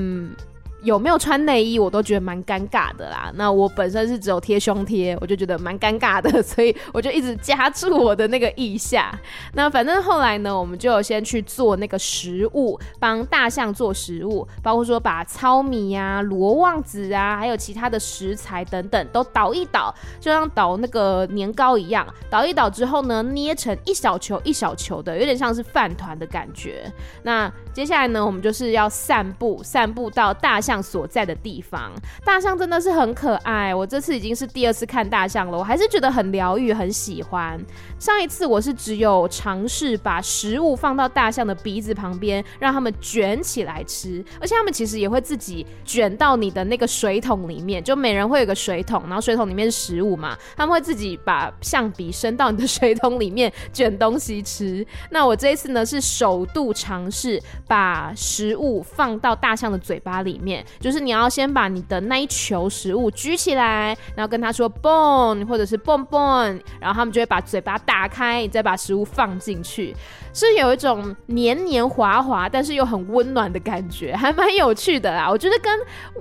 [0.82, 3.32] 有没有穿内衣，我都觉得蛮尴尬的啦。
[3.34, 9.12] 那我本身是只有贴胸贴，我就觉得蛮尴尬的，所以我就一直夹住我的那个腋下。
[9.54, 22.06] 那反正后来呢，我们就先去做那个食物，帮大象做食物，包括说把糙米啊、罗望子啊，还有其他的食材等等都捣一捣，就像捣那个年糕一样。
[22.30, 26.92] 捣一捣之后呢，捏成一小球一小球的，有点像是饭团的感觉。
[27.22, 31.90] 那接下来呢，我们就是要散步，散步到大象象所在的地方。
[32.26, 37.58] 大象真的是很可爱，我这次已经是第二次看大象了，我还是觉得很疗愈，很喜欢。
[37.98, 54.86] 上一次我是只有尝试把食物放到大象的鼻子旁边，让他们卷起来吃，而且他们其实也会自己卷到你的那个水桶里面，就每人会有个水桶，然后水桶里面是食物嘛，他们会自己把象鼻伸到你的 水桶里面卷东西吃。
[55.10, 57.40] 那我这一次呢，是首度尝试。
[57.66, 69.94] 把食物放到大象的嘴巴里面，就是你要先把你的那一球食物举起来，然后跟他说 boon 或者是 “bon bon”，然后他们就会把嘴巴打开，你再把食物放进去。
[70.38, 75.28] 是有一种黏黏滑滑，但是又很温暖的感觉，还蛮有趣的啦。
[75.28, 75.72] 我觉得跟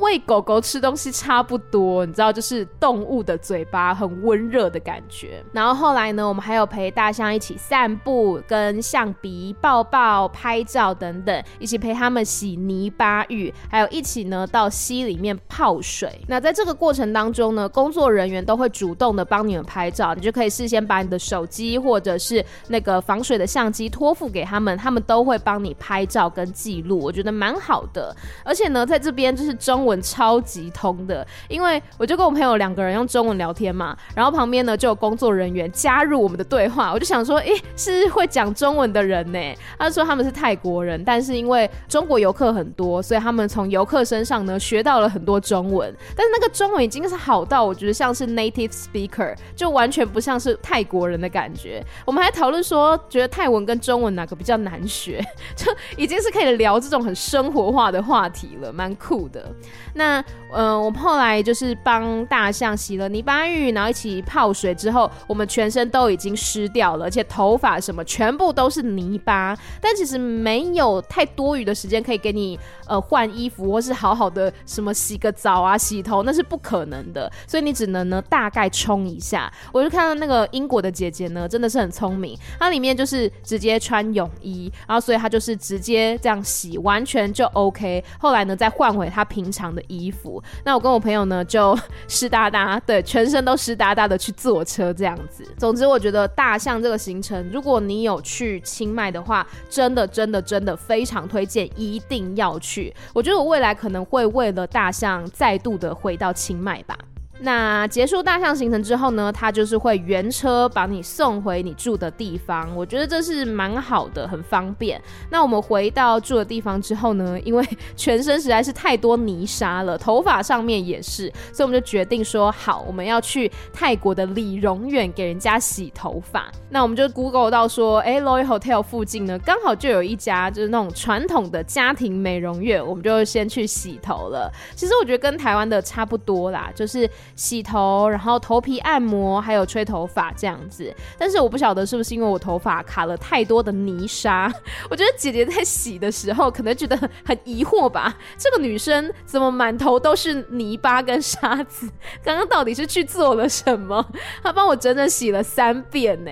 [0.01, 5.43] 喂狗狗吃东西差不多，你知道，就是动物的嘴巴很温热的感觉。
[5.51, 16.19] 然后后来呢，我们还有陪大象一起散步，跟象鼻抱抱、拍照等等，一起陪他们洗泥巴浴，还有一起呢到溪里面泡水。
[16.27, 26.97] 那在这个过程当中呢，工作人员都会主动的帮你们拍照，你就可以事先把你的手机或者是那个防水的相机拖托付给他们，他们都会帮你拍照跟记录。
[26.97, 39.39] 我觉得蛮好的，而且呢，在这边就是中文超级通的，因为我就跟我朋友两个人用中文聊天嘛，然后旁边呢就有工作人员加入我们的对话，我就想说，诶，是会讲中文的人呢？
[39.77, 51.83] 他说他们是泰国人，但是因为中国游客很多，所以他们从游客身上呢学到了很多中文，但是那个中文已经是好到我觉得像是 native speaker，就完全不像是泰国人的感觉。
[52.05, 55.23] 我们还讨论说，觉得泰文跟中文哪个比较难学，
[55.55, 59.51] 就已经是可以聊这种很生活化的话题了，蛮酷的。
[59.93, 69.57] 那嗯、我们后来就是帮大象洗了泥巴浴，然后一起泡水之后，我们全身都已经湿掉了，而且头发什么全部都是泥巴。
[69.81, 72.57] 但其实没有太多余的时间可以给你
[72.87, 77.29] 呃换衣服，或是好好的什么洗个澡啊、洗头，那是不可能的。
[77.45, 79.51] 所以你只能呢大概冲一下。
[79.73, 88.03] 我就看到那个英国的姐姐呢，真的是很聪明，她里面就是直接穿泳衣，然后所以他就是直接这样洗，完全就 OK。
[88.19, 90.41] 后来呢再换回他平常的衣服。
[90.63, 95.43] 那我跟我朋友呢就湿哒哒，对，全身都湿哒哒的去坐车这样子。
[95.57, 102.93] 总之我觉得大象这个行程，如果你有去清迈的话，真的真的真的非常推荐，一定要去。
[103.13, 106.97] 我觉得我未来可能会为了大象再度的回到清迈吧。
[107.39, 114.99] 那结束大象行程之后呢，他就是会原车把你送回你住的地方，我觉得这是蛮好的，很方便。
[115.29, 117.63] 那我们回到住的地方之后呢，因为
[117.95, 126.51] 全身实在是太多泥沙了，头发上面也是，所以我们就决定说好，我们要去泰国的理容院给人家洗头发。
[126.69, 134.51] 那我们就 Google 到说，哎，Loy Hotel 附近呢，刚好就有一家就是那种传统的家庭美容院，我们就先去洗头了。
[134.75, 137.07] 其实我觉得跟台湾的差不多啦，就是。
[137.35, 140.93] 洗头，然后头皮按摩，还有吹头发这样子。
[141.17, 144.51] 但是我不晓得是不是因为我头发卡了太多的泥沙。
[144.89, 151.89] 我觉得姐姐在洗的时候可能觉得很疑惑吧，这个女生怎么满头都是泥巴跟沙子？
[152.23, 154.05] 刚刚到底是去做了什么？
[154.43, 156.31] 她帮我整整洗了三遍呢。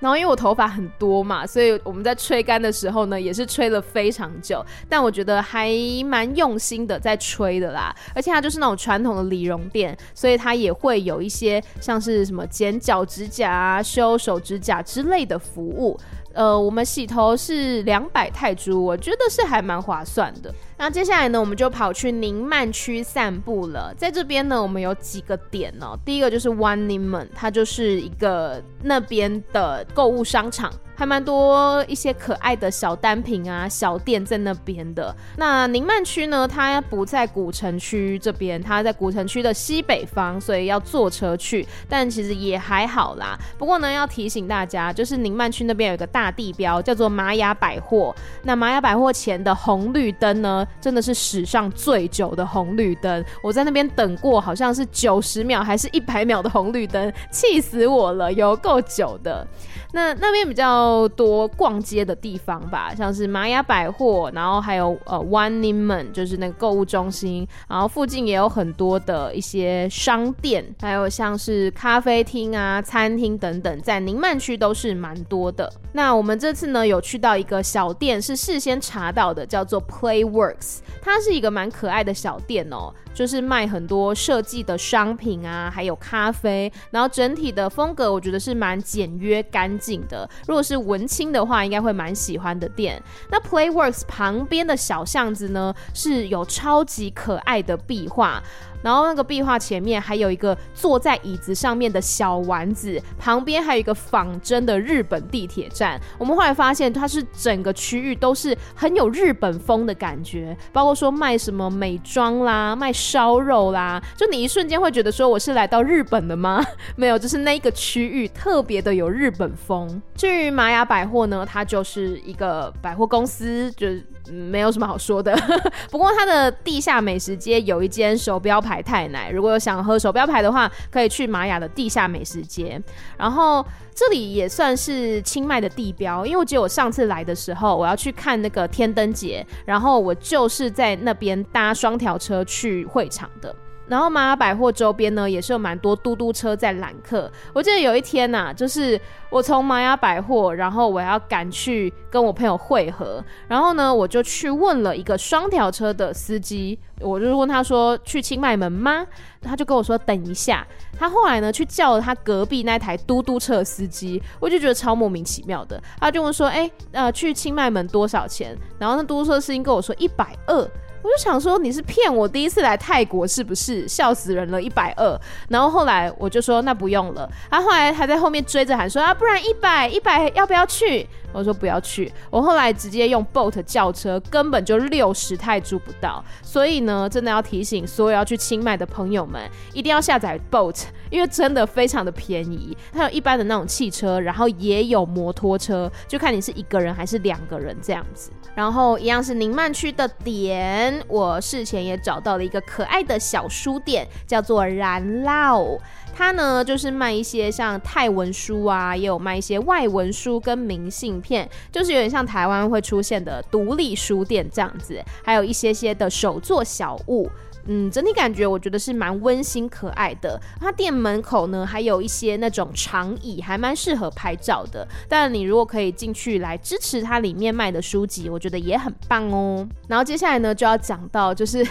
[0.00, 4.64] 然后因为我头发很多嘛，所以我们在吹干的时候呢，也是吹了非常久。
[4.88, 5.70] 但我觉得还
[6.04, 9.96] 蛮用心的在吹的啦，而且它就是那种传统的理容店，
[10.26, 15.96] 所以它也会有一些像是什么剪脚指甲啊、修手指甲之类的服务。
[16.32, 20.52] 呃，我们洗头是两百泰铢，我觉得是还蛮划算的。
[20.78, 23.94] 那接下来呢，我们就跑去宁曼区散步了。
[23.96, 25.96] 在这边呢，我们有几个点哦。
[26.04, 30.72] 第一个就是 One Niman，它就是一个那边的购物商场。
[30.96, 35.14] 还蛮多一些可爱的小单品啊，小店在那边的。
[35.36, 41.66] 那宁曼区呢，它不在古城区这边，它在古城区的西北方，所以要坐车去。
[41.88, 43.38] 但其实也还好啦。
[43.58, 48.14] 不过呢，要提醒大家，就是宁曼区那边有一个大地标，叫做玛雅百货。
[48.42, 53.22] 那玛雅百货前的红绿灯呢，真的是史上最久的红绿灯。
[53.42, 59.46] 我在那边等过，好像是九十秒还是一百秒的红绿灯，气死我了，有够久的。
[59.92, 60.84] 那那边比较
[61.16, 75.72] 多逛街的地方吧，像是玛雅百货，然后还有呃 One Niman，就是那个购物中心，然后附近也有很多的一些商店，还有像是咖啡厅啊、餐厅等等，在宁曼区都是蛮多的。
[75.92, 82.92] 那我们这次呢，有去到一个小店，是事先查到的，叫做 Playworks，它是一个蛮可爱的小店哦。
[83.16, 90.28] 就是卖很多设计的商品啊，还有咖啡，然后整体的风格我觉得是蛮简约干净的。
[90.46, 93.02] 如果是文青的话，应该会蛮喜欢的店。
[93.30, 98.42] 那 Playworks 旁边的小巷子呢，是有超级可爱的壁画。
[98.86, 106.00] 然后那个壁画前面还有一个坐在椅子上面的小丸子，旁边还有一个仿真的日本地铁站。
[106.16, 116.64] 我们后来发现，它是整个区域都是很有日本风的感觉，包括说卖什么美妆啦、卖烧肉啦，就你一瞬间会觉得说我是来到日本的吗？
[116.94, 120.00] 没有，就是那一个区域特别的有日本风。
[120.14, 124.06] 至于玛雅百货呢，它就是一个百货公司，就是。
[124.32, 125.36] 没有什么好说的，
[125.90, 132.80] 不过它的地下美食街有一间手标牌太奶，如果有想喝手标牌的话，可以去玛雅的地下美食街。
[133.16, 133.64] 然后
[133.94, 143.54] 这里也算是清迈的地标，因为我记得我上次来的时候，我要去看那个天灯节，然后我就是在那边搭双条车去会场的。
[143.88, 147.30] 然后玛雅百货周边呢，也是有蛮多嘟嘟车在揽客。
[147.52, 159.06] 我记得有一天呐、啊，就是我从玛雅百货，然后我要赶去跟我朋友会合，然后呢，我就去问了一个双条车的司机，我就问他说去清迈门吗？
[159.42, 160.66] 他就跟我说等一下。
[160.98, 165.80] 他后来呢去叫了他隔壁那台嘟嘟车司机，我就觉得超莫名其妙的。
[166.00, 168.56] 他就问说，哎，呃，去清迈门多少钱？
[168.78, 170.68] 然后那嘟嘟车司机跟我说一百二。
[171.06, 173.86] 我就想说你是骗我，第一次来泰国是不是？
[173.86, 175.16] 笑死人了，一百二。
[175.48, 177.30] 然后后来我就说那不用了。
[177.48, 181.08] 他后来还在后面追着喊说啊，不然一百一百要不要去？
[181.36, 182.10] 我说不要去。
[182.30, 186.24] 我后来直接用 boat 叫车，根本就六十泰铢不到。
[186.42, 192.76] 所以呢，真的要提醒所有要去清迈的朋友们，一定要下载 boat，因为真的非常的便宜。
[192.92, 198.30] 它有一般的那种汽车，然后也有摩托车，就看你是一个人还是两个人这样子。
[198.54, 205.78] 然后一样是宁曼区的点，我事前也找到了一个可爱的小书店，叫做燃烙。
[206.16, 217.30] 它呢就是卖一些像泰文书啊，也有卖一些外文书跟明信片，就是有点像台湾会出现的独立书店这样子，还有一些些的手作小物。
[217.68, 220.40] 嗯，整体感觉我觉得是蛮温馨可爱的。
[220.60, 224.86] 它店门口呢还有一些那种长椅，还蛮适合拍照的。
[225.08, 229.66] 但你如果可以进去来支持它里面卖的书籍，我觉得也很棒哦。
[229.88, 231.66] 然后接下来呢就要讲到，就是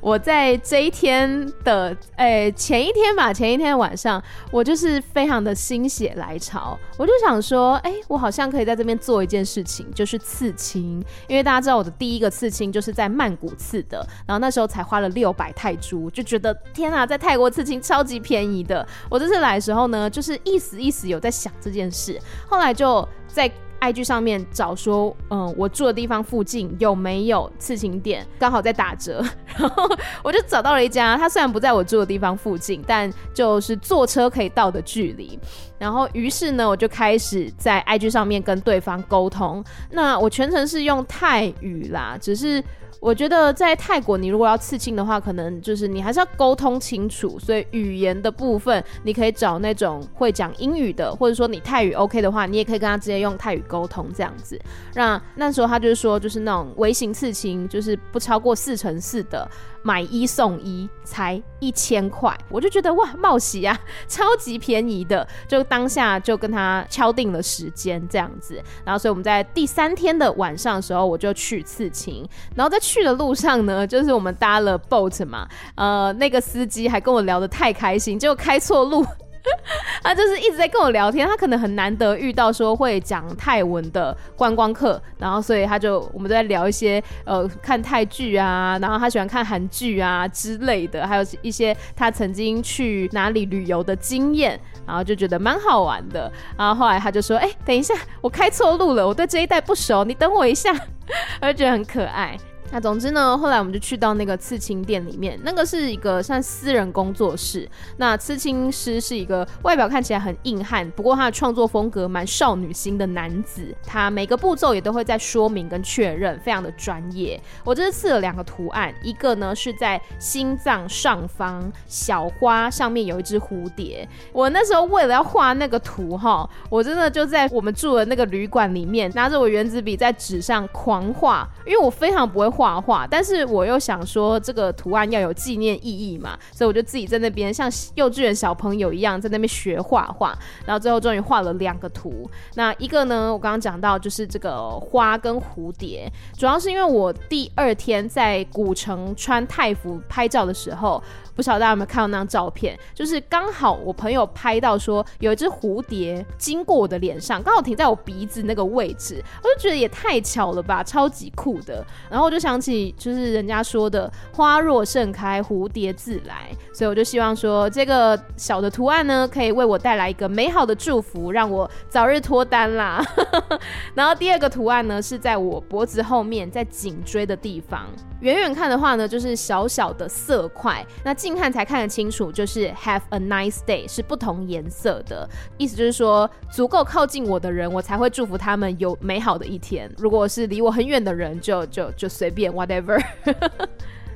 [0.00, 11.04] 我在这一天的诶、前一天吧，前一天晚上我就是非常的心血来潮，我就想说，哎、我好像可以在这边做一件事情，就是刺青。
[11.28, 15.09] 因为大家知道我的第一个刺青就是在曼谷刺的，然后那时候才花了。
[15.10, 18.86] 六百泰铢，就觉得天啊，在泰国刺青超级便宜的。
[19.08, 23.50] 我这次来的时候呢，就是一时一时有在想这件事，后来就在
[23.80, 29.24] IG 上面找说，嗯，我住的地方附近有没有刺青店，刚好在打折，
[29.56, 29.88] 然后
[30.22, 31.16] 我就找到了一家。
[31.16, 35.38] 它虽然不在我住的地方附近，但就是坐车可以到的距离。
[35.78, 39.64] 然后于是呢，我就开始在 IG 上面跟对方沟通。
[39.90, 42.62] 那我全程是用泰语啦，只是。
[43.00, 54.60] 我觉得在泰国，你如果要刺青的话，可能就是你还是要沟通清楚，所以语言的部分你可以找那种会讲英语的，或者说你泰语 OK 的话，你也可以跟他直接用泰语沟通这样子。
[54.94, 59.50] 那那时候他就是说，就是那种微型刺青，就是不超过四乘四的。
[59.82, 79.04] 买一送一才一千块，我就觉得哇，冒喜啊， 超级便宜的，就当下就跟他敲定了时间这样子，然后所以我们在第三天的晚上的时候，我就去刺青，然后在去的路上呢，就是我们搭了 boat 嘛，呃，那个司机还跟我聊得太开心，结果开错路。
[80.02, 96.30] 他就是一直在跟我聊天，他可能很难得遇到说会讲泰文的观光客，然后所以他就我们都在聊一些呃看泰剧啊，然后他喜欢看韩剧啊之类的，还有一些他曾经去哪里旅游的经验，然后就觉得蛮好玩的。
[96.56, 100.74] 然后后来他就说：“哎、等一下，我开错路了，我对这一带不熟，你等我一下。”
[101.42, 102.36] 我就觉得很可爱。
[102.70, 107.68] 那总之呢，后来我们就去到那个刺青店里面，那个是一个像私人工作室。
[107.96, 113.74] 那刺青师是一个外表看起来很硬汉，不过他的创作风格蛮少女心的男子。
[113.84, 117.40] 他每个步骤也都会在说明跟确认，非常的专业。
[117.64, 124.08] 我这次刺了两个图案，一个呢是在心脏上方小花上面有一只蝴蝶。
[124.32, 132.80] 我那时候为了要画那个图哈，我真的就在我们住的那个旅馆里面，拿着我原子笔在纸上狂画，因为我非常不会画。
[132.80, 142.30] 画，但是我又想说这个图案要有纪念意义嘛，所以我就自己在那边像幼稚园小朋友一样在那边学画画，然后最后终于画了两个图。
[142.54, 151.02] 那一个呢，我刚刚讲到就是这个花跟蝴蝶，主要是因为我第二天在古城穿太服拍照的时候。
[151.40, 161.82] 不晓得大家有没有看到那张照片，就是刚好我朋友拍到说有一只蝴蝶经过我的脸上，刚好停在我鼻子那个位置，我就觉得也太巧了吧，超级酷的。
[162.10, 173.02] 然后我就想起就是人家说的“花若盛开，蝴蝶自来”，所以我就希望说这个小的图案呢，可以为我带来一个美好的祝福，让我早日脱单啦。
[173.96, 177.86] 然后第二个图案呢，是在我脖子后面，在颈椎的地方。
[178.20, 185.28] 远远看的话呢，就是小小的色块，那近看才看得清楚，就是 Have a nice day 是不同颜色的，
[185.58, 189.90] 意思就是说足够靠近我的人，我才会祝福他们有美好的一天。
[189.98, 193.00] 如果是离我很远的人，就就就随便 whatever。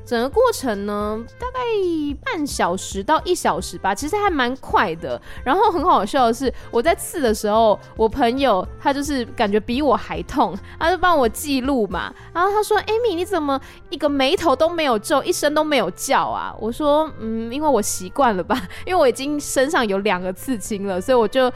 [0.05, 1.59] 整个过程呢，大概
[2.23, 5.19] 半小时到一小时吧，其实还蛮快的。
[5.43, 12.13] 然后很好笑的是，我在刺的时候，我朋友他就是感觉比我还痛，他就帮我记录嘛。
[12.33, 21.51] 然后他说：“Amy，你怎么一个眉头都没有皱，一声都没有叫啊？”我说：“嗯，因为我习惯了吧，因为我已经身上有两个刺青了，所以我就。”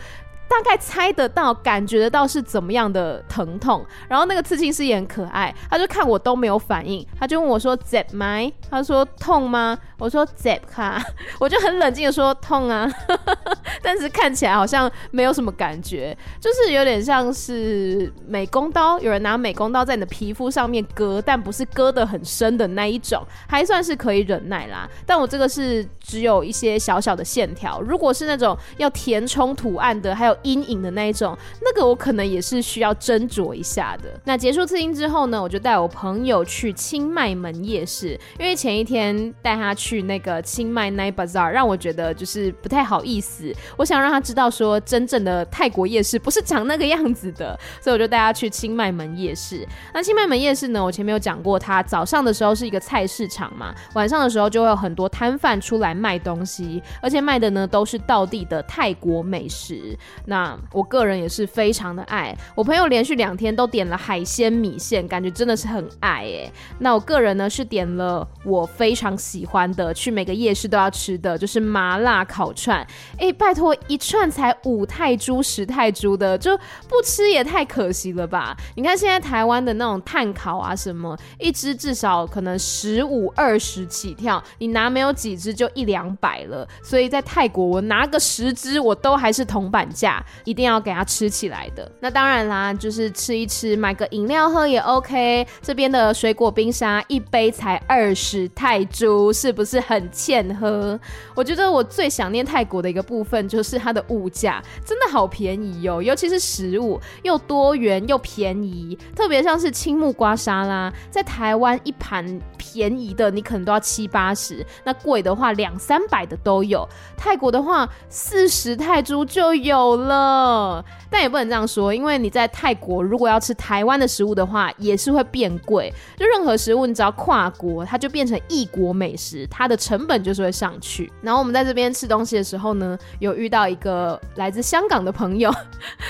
[0.50, 3.86] 大概猜得到，感觉得到是怎么样的疼痛。
[4.08, 11.00] 然后那个刺青师也很可爱，他就看我都没有反应，他就问我说：“Zip my？”？” 他说：“痛吗？”我说：“Zip 哈。
[11.40, 12.92] ”我就很冷静的说：“痛啊。
[13.84, 24.90] ”但是看起来好像没有什么感觉，就是有点像是美工刀，有人拿美工刀在你的皮肤上面割，但不是割得很深的那一种，还算是可以忍耐啦。
[25.06, 30.36] 但我这个是只有一些小小的线条，如果是那种要填充图案的，还有。
[30.44, 34.10] 阴影的那一种，那个我可能也是需要斟酌一下的。
[34.26, 43.54] 那结束刺青之后呢，我就带我朋友去清迈门夜市，因为前一天带他去那个清迈 Night Bazaar，让我觉得就是不太好意思。
[43.78, 49.68] 我想让他知道说，真正的泰国夜市不是长那个样子的，所以我就带他去清迈门夜市。
[49.94, 59.98] 那清迈门夜市呢，我前面有讲过，它早上的时候是一个菜市场嘛，晚上的时候就会有很多摊贩出来卖东西，而且卖的呢都是道地的泰国美食。
[60.30, 66.52] 那我个人也是非常的爱，我朋友连续两天都点了海鲜米线，感觉真的是很爱哎。
[66.78, 72.86] 那我个人呢是点了我非常喜欢的，去每个夜市都要吃的，就是麻辣烤串。
[73.18, 76.56] 哎，拜托，一串才五泰铢、十泰铢的，就
[76.88, 78.56] 不吃也太可惜了吧？
[78.76, 86.68] 你看现在台湾的那种炭烤啊，什么一只至少可能十五二十起跳，你拿没有几只就一两百了。
[86.84, 90.19] 所以在泰国，我拿个十只我都还是铜板价。
[90.44, 91.92] 一定要给它吃起来的。
[92.00, 95.46] 那当然啦，就是吃一吃，买个饮料喝也 OK。
[95.62, 101.00] 这边的水果冰沙一杯才二十泰铢，是不是很欠喝？
[101.36, 108.98] 我觉得我最想念泰国的一个部分就是它的物价，真的好便宜哦，尤其是食物又多元又便宜。
[109.16, 116.88] 特别像是青木瓜沙拉，在台湾一盘便宜的你可能都要七八十，那贵的话两三百的都有。
[117.18, 120.09] 泰国的话四十泰铢就有了。
[120.10, 125.94] 了，但也不能这样说，因为你在泰国如果要吃台湾的食物的话，也是会变贵。
[126.18, 131.10] 就任何食物，你只要跨国，它就变成异国美食，它的成本就是会上去。
[131.22, 135.54] 然后我们在这边吃东西的时候呢，有遇到一个来自香港的朋友。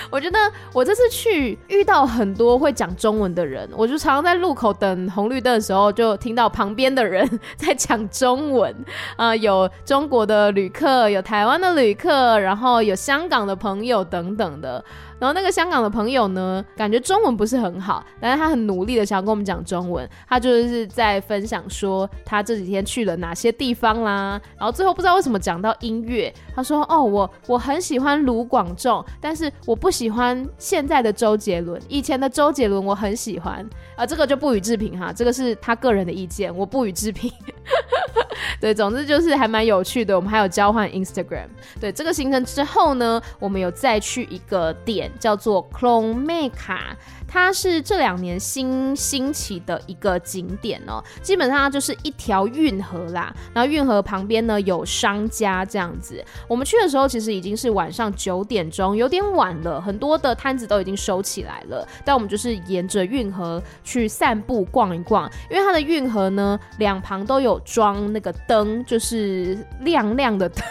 [0.09, 0.39] 我觉得
[0.73, 8.73] 我这次去遇到很多会讲中文的人，我就常常在路口等红绿灯的时候，就听到旁边的人在讲中文。
[9.17, 13.78] 啊、有中国的旅客，有台湾的旅客，然后有香港的朋友。
[13.79, 14.83] 朋友等等的
[15.19, 20.09] 然后那个香港的朋友呢，感觉中文不是很好，但是他很努力的想要跟我们讲中文。
[20.27, 24.39] 他就是在分享说他这几天去了哪些地方啦。
[24.57, 31.81] 然后最后不知道为什么讲到音乐，他说：“哦，我我很喜欢卢广仲，但是我不喜欢现在的周杰伦。
[31.89, 33.67] 以前的周杰伦我很喜欢。”
[33.97, 37.29] 啊，这个就不予置评哈，这个是他个人的意见，我不予置评。
[38.61, 40.15] 对，总之就是还蛮有趣的。
[40.15, 41.47] 我们还有交换 Instagram。
[41.79, 45.08] 对，这个行程之后呢，我们有再去一个点。
[45.19, 46.79] 叫做 Klong Meka，
[47.27, 51.03] 它是这两年新兴起的一个景点哦。
[51.21, 56.23] 基本上就是一条运河啦，然后运河旁边呢有商家这样子。
[56.47, 61.87] 我们去的时候其实已经是晚上九点钟，有点晚了，很多的摊子都已经收起来了。
[62.03, 70.63] 但我们就是沿着运河去散步逛一逛，因为它的运河呢两旁都有装那个灯，就是亮亮的灯。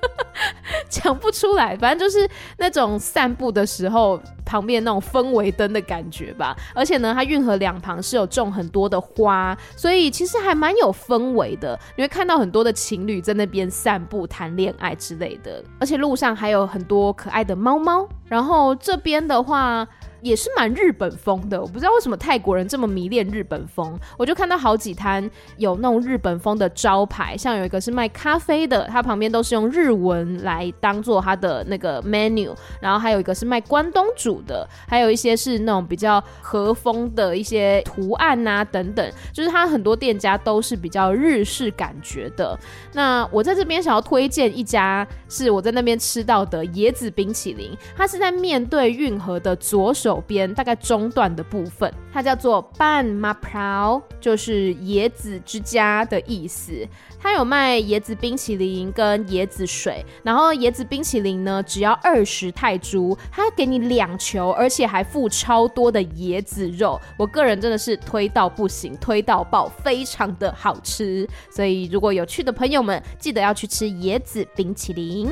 [0.88, 2.28] 讲不出来，反正就是
[2.58, 6.56] 那种散步的时候旁边那种氛围灯的感觉吧。
[6.74, 11.78] 而且呢，它运河两旁是有种很多的花，所以其实还蛮有氛围的。
[11.96, 15.62] 你会看到很多的情侣在那边散步、谈恋爱之类的。
[15.78, 18.08] 而且路上还有很多可爱的猫猫。
[18.26, 19.86] 然后这边的话。
[20.22, 23.98] 也是蛮日本风的，我不知道为什么泰国人这么迷恋日本风。
[24.18, 42.58] 我就看到好几摊有那种日本风的招牌，像有一个是卖咖啡的，它旁边都是用日文来当做它的那个 menu，然后还有一个是卖关东煮的，还有一些是那种比较和风的一些图案啊等等，就是它很多店家都是比较日式感觉的。
[42.92, 50.09] 那我在这边想要推荐一家是我在那边吃到的椰子冰淇淋，它是在面对运河的左手。
[50.10, 56.84] 手边大概中段的部分，它叫做半马普劳，就是椰子之家的意思。
[57.20, 67.00] 它有卖椰子冰淇淋跟椰子水，然后椰子冰淇淋呢，只要二十泰铢，它给你两球，而且还附超多的椰子肉。
[67.16, 71.28] 我个人真的是推到不行，推到爆，非常的好吃。
[71.52, 75.30] 所以如果有去的朋友们，记得要去吃椰子冰淇淋。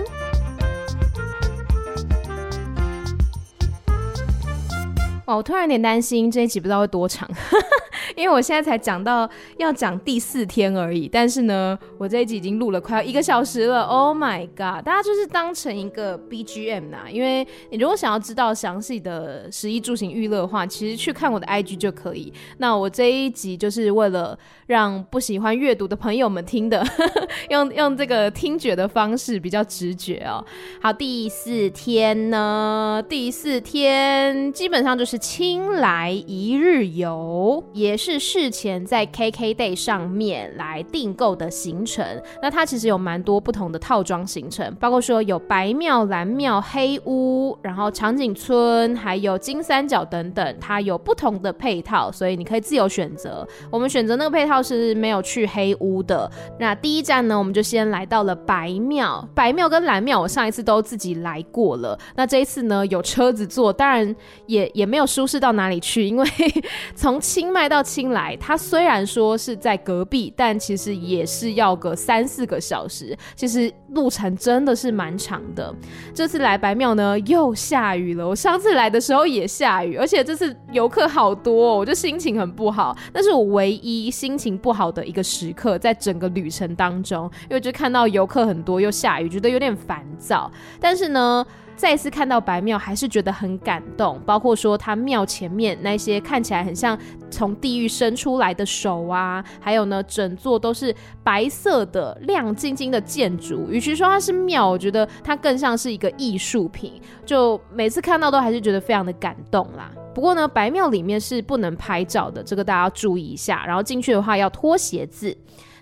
[5.28, 7.28] 哦，我突然有点担心这一集不知道会多长。
[8.16, 13.82] 因为我现在才讲到要讲第四天而已，但是呢，我这一集已经录了快要一个小时了。
[13.82, 14.82] Oh my god！
[14.82, 22.32] 大家就是当成一个 BGM 啦，因为你如果想要知道详细的十一住行娱乐的话，其实去看我的 IG 就可以。
[22.56, 24.36] 那我这一集就是为了
[24.68, 26.82] 让不喜欢阅读的朋友们听的，
[27.50, 30.42] 用用这个听觉的方式比较直觉哦。
[30.80, 37.98] 好，第四天呢，第四天基本上就是青来一日游，也。
[37.98, 42.06] 是事前在 KKday 上面来订购的行程，
[42.40, 53.44] 那它其实有蛮多不同的套装行程，包括说有白庙、蓝庙、黑屋，然后长颈村，还有金三角等等，它有不同的配套，所以你可以自由选择。
[53.68, 56.30] 我们选择那个配套是没有去黑屋的。
[56.59, 59.26] 那第一站呢，我们就先来到了白庙。
[59.34, 64.14] 白庙跟蓝庙，我上一次都自己来过了，那这一次呢，有车子坐，当然
[64.46, 66.26] 也也没有舒适到哪里去，因为
[66.94, 75.74] 从清迈到清莱，它虽然说是在隔壁，但其实也是要个三四个小时，其实路程真的是蛮长的。
[76.14, 78.26] 这次来白庙呢，又下雨了。
[78.28, 82.96] 我上次来的时候也下雨，而且这次游客好多哦，我就心情很不好。
[83.12, 90.51] 那是我唯一心情不好的一个时刻，在整个旅程当中，因为就看到游客很多又下雨，觉得有点烦躁。
[90.80, 91.44] 但是呢，
[91.78, 94.20] 再次看到白庙，还是觉得很感动。
[94.26, 96.98] 包括说，它庙前面那些看起来很像
[97.30, 103.68] 从地狱伸出来的手啊，还有呢，整座都是白色的亮晶晶的建筑。
[103.70, 107.00] 与其说它是庙，我觉得它更像是一个艺术品。
[107.24, 109.88] 就每次看到都还是觉得非常的感动啦。
[110.12, 113.64] 不过呢，白庙里面是不能拍照的，这个大家要注意一下。
[113.64, 115.34] 然后进去的话要脱鞋子。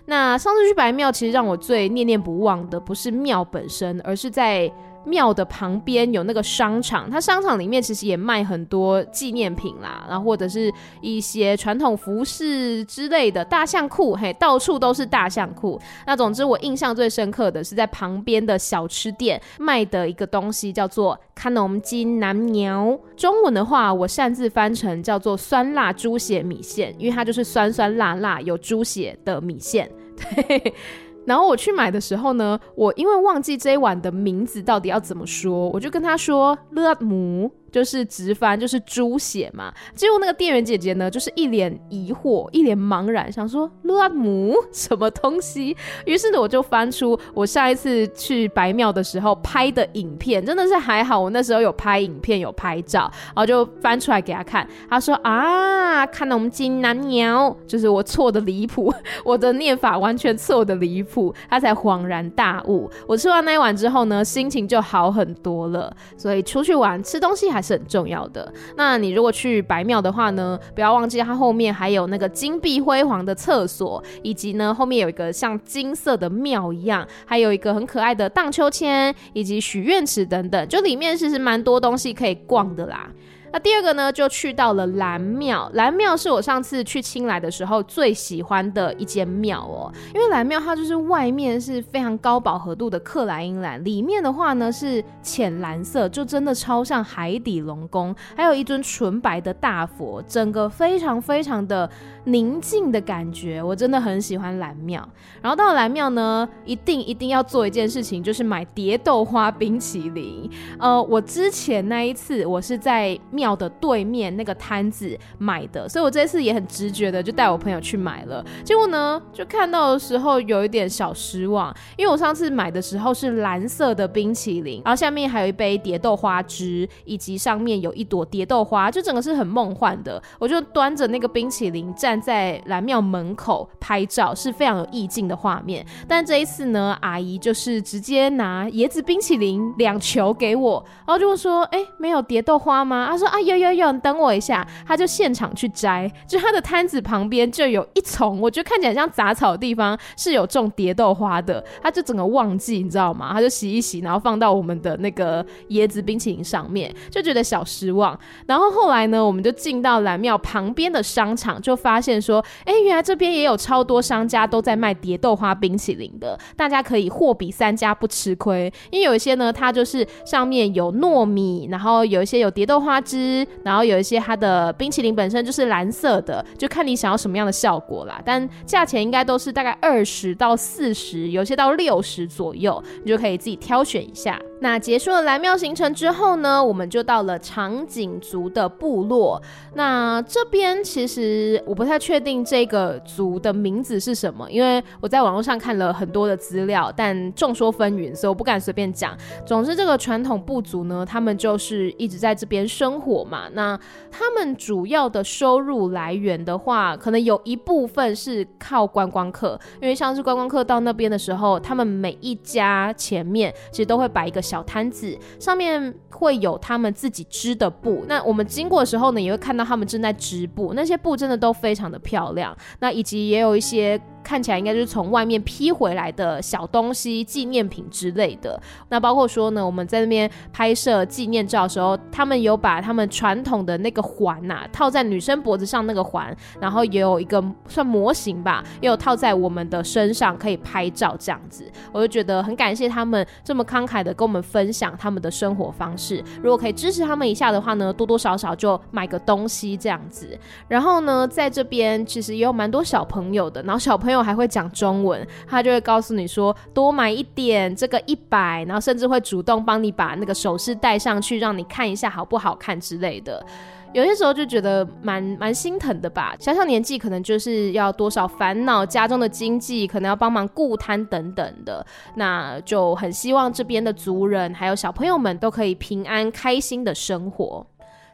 [0.05, 4.71] 那上次去白庙，其实让我最念念不忘的，不是庙本身，而是在。
[5.07, 13.43] 庙的旁边有那个商场，它商场里面其实也卖很多纪念品啦，然后或者是一些传统服饰之类的。
[13.45, 15.79] 大象裤，嘿，到处都是大象裤。
[16.05, 22.99] 那总之，我印象最深刻的是在旁边的小吃店卖的一个东西，叫做卡农金南苗。
[23.15, 29.89] 中文的话，我擅自翻成叫做酸辣猪血米线，因为它就是酸酸辣辣有猪血的米线。
[30.17, 30.73] 对。
[31.27, 37.51] 然后我去买的时候呢，我因为忘记这一碗的名字到底要怎么说，我就跟他说勒姆。
[37.71, 45.75] 就是直翻就是猪血嘛，结果那个店员姐姐呢，就是一脸疑惑，一脸茫然，想说勒姆 什么东西。
[46.05, 54.67] 于是呢，我就翻出我上一次去白庙的时候拍的影片，真的是还好，我那时候有拍影片，有拍照，然后就翻出来给他看。
[54.89, 58.93] 他说啊，看到我们金南鸟，就是我错的离谱，
[59.23, 62.89] 我的念法完全错的离谱， 他才恍然大悟。
[63.07, 65.95] 我吃完那一碗之后呢，心情就好很多了。
[66.15, 68.53] 所以出去玩吃东西还还是很重要的。
[68.75, 83.09] 那你如果去白庙的话呢，不要忘记它后面还有那个金碧辉煌的厕所，以及呢后面有一个像金色的庙一样，还有一个很可爱的荡秋千，以及许愿池等等，就里面其实蛮多东西可以逛的啦。
[83.57, 85.67] 那第二个呢，就去到了蓝庙。
[85.73, 101.89] 蓝庙是我上次去青来的时候最喜欢的一间庙哦，因为蓝庙它就是外面是非常高饱和度的克莱因蓝，里面的话呢是浅蓝色，就真的超像海底龙宫，还有一尊纯白的大佛，整个非常非常的
[102.27, 105.07] 宁静的感觉，我真的很喜欢蓝庙。
[105.41, 110.49] 然后到蓝庙呢，一定一定要做一件事情，就是买蝶豆花冰淇淋。
[110.77, 118.43] 呃，我之前那一次我是在庙的对面那个摊子买的，所以我这次也很直觉的就带我朋友去买了。
[118.65, 130.21] 结果呢，就看到的时候有一点小失望，因为我上次买的时候是蓝色的冰淇淋，然后下面还有一杯蝶豆花汁，以及上面有一朵蝶豆花，就整个是很梦幻的。
[130.37, 135.85] 我就端着那个冰淇淋站在蓝庙门口拍照，是非常有意境的画面。
[136.07, 143.27] 但这一次呢，阿姨就是直接拿椰子冰淇淋两球给我，然后就说：“哎、没有蝶豆花吗？”她说。
[143.27, 153.31] 啊，有有有，你等我一下，他就现场去摘，就他的摊子旁边就有一丛，我觉得看起来像杂草的地方是有种蝶豆花的，他就整个忘记，你知道吗？
[153.33, 158.17] 他就洗一洗，然后放到我们的那个椰子冰淇淋上面，就觉得小失望。
[158.45, 178.21] 然后后来呢，我们就进到蓝庙旁边的商场，就发现现说，哎，原来这边也有超多商家都在卖蝶豆花冰淇淋的，大家可以货比三家不吃亏，因为有一些呢，它就是上面有糯米，然后有一些有蝶豆花汁，然后有一些它的冰淇淋本身就是蓝色的，就看你想要什么样的效果啦。
[178.23, 184.39] 但价钱应该都是大概二十到四十，有些到六十左右，你就可以自己挑选一下。
[184.59, 189.39] 那结束了蓝庙行程之后呢，我们就到了长颈族的部落。
[189.75, 199.15] 那这边其实我不太确定这个族的名字是什么，因为我在网络上看了很多的资料，但众说纷纭，所以我不敢随便讲。
[199.45, 203.43] 总之，这个传统部族呢，他们就是一直在这边生活嘛。
[203.53, 203.79] 那
[204.09, 214.41] 他们主要的收入来源的话，可能有一部分是靠观光客，因为像是观光客到那边的时候，他们每一家前面其实都会摆一个。
[214.47, 224.01] 小摊子上面会有他们自己织的布，那我们经过的时候呢，也会看到他们正在织布，那些布真的都非非常的漂亮，那以及也有一些。
[224.27, 228.61] 看起来应该就是从外面批回来的小东西、纪念品之类的。
[228.89, 241.63] 那包括说呢，我们在那边拍摄纪念照的时候，他们有把他们传统的那个环呐、套在女生脖子上那个环，然后也有一个算模型吧，也有套在我们的身上可以拍照这样子。
[241.93, 246.21] 我就觉得很感谢他们这么慷慨的跟我们分享他们的生活方式。
[246.43, 250.37] 如果可以支持他们一下的话呢，多多少少就买个东西这样子。
[250.67, 254.16] 然后呢，在这边其实也有蛮多小朋友的，然后小朋友。
[254.21, 263.45] 还会讲中文，他就会告诉你说多买一点，这个一百，然后甚至会主动帮你把那个首饰戴上去，让你看一下好不好看之类的。
[263.93, 271.83] 有些时候就觉得蛮蛮心疼的吧，小小年纪可能就是要多少烦恼家中的经济，可能要帮忙顾摊等等的，
[272.15, 277.65] 那就很希望这边的族人还有小朋友们都可以平安开心的生活。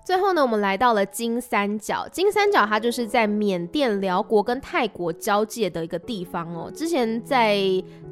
[0.03, 2.05] 最后呢，我们来到了金三角。
[2.11, 6.69] 金三角它就是在缅甸、寮国跟泰国交界的一个地方哦。
[6.69, 7.55] 之前在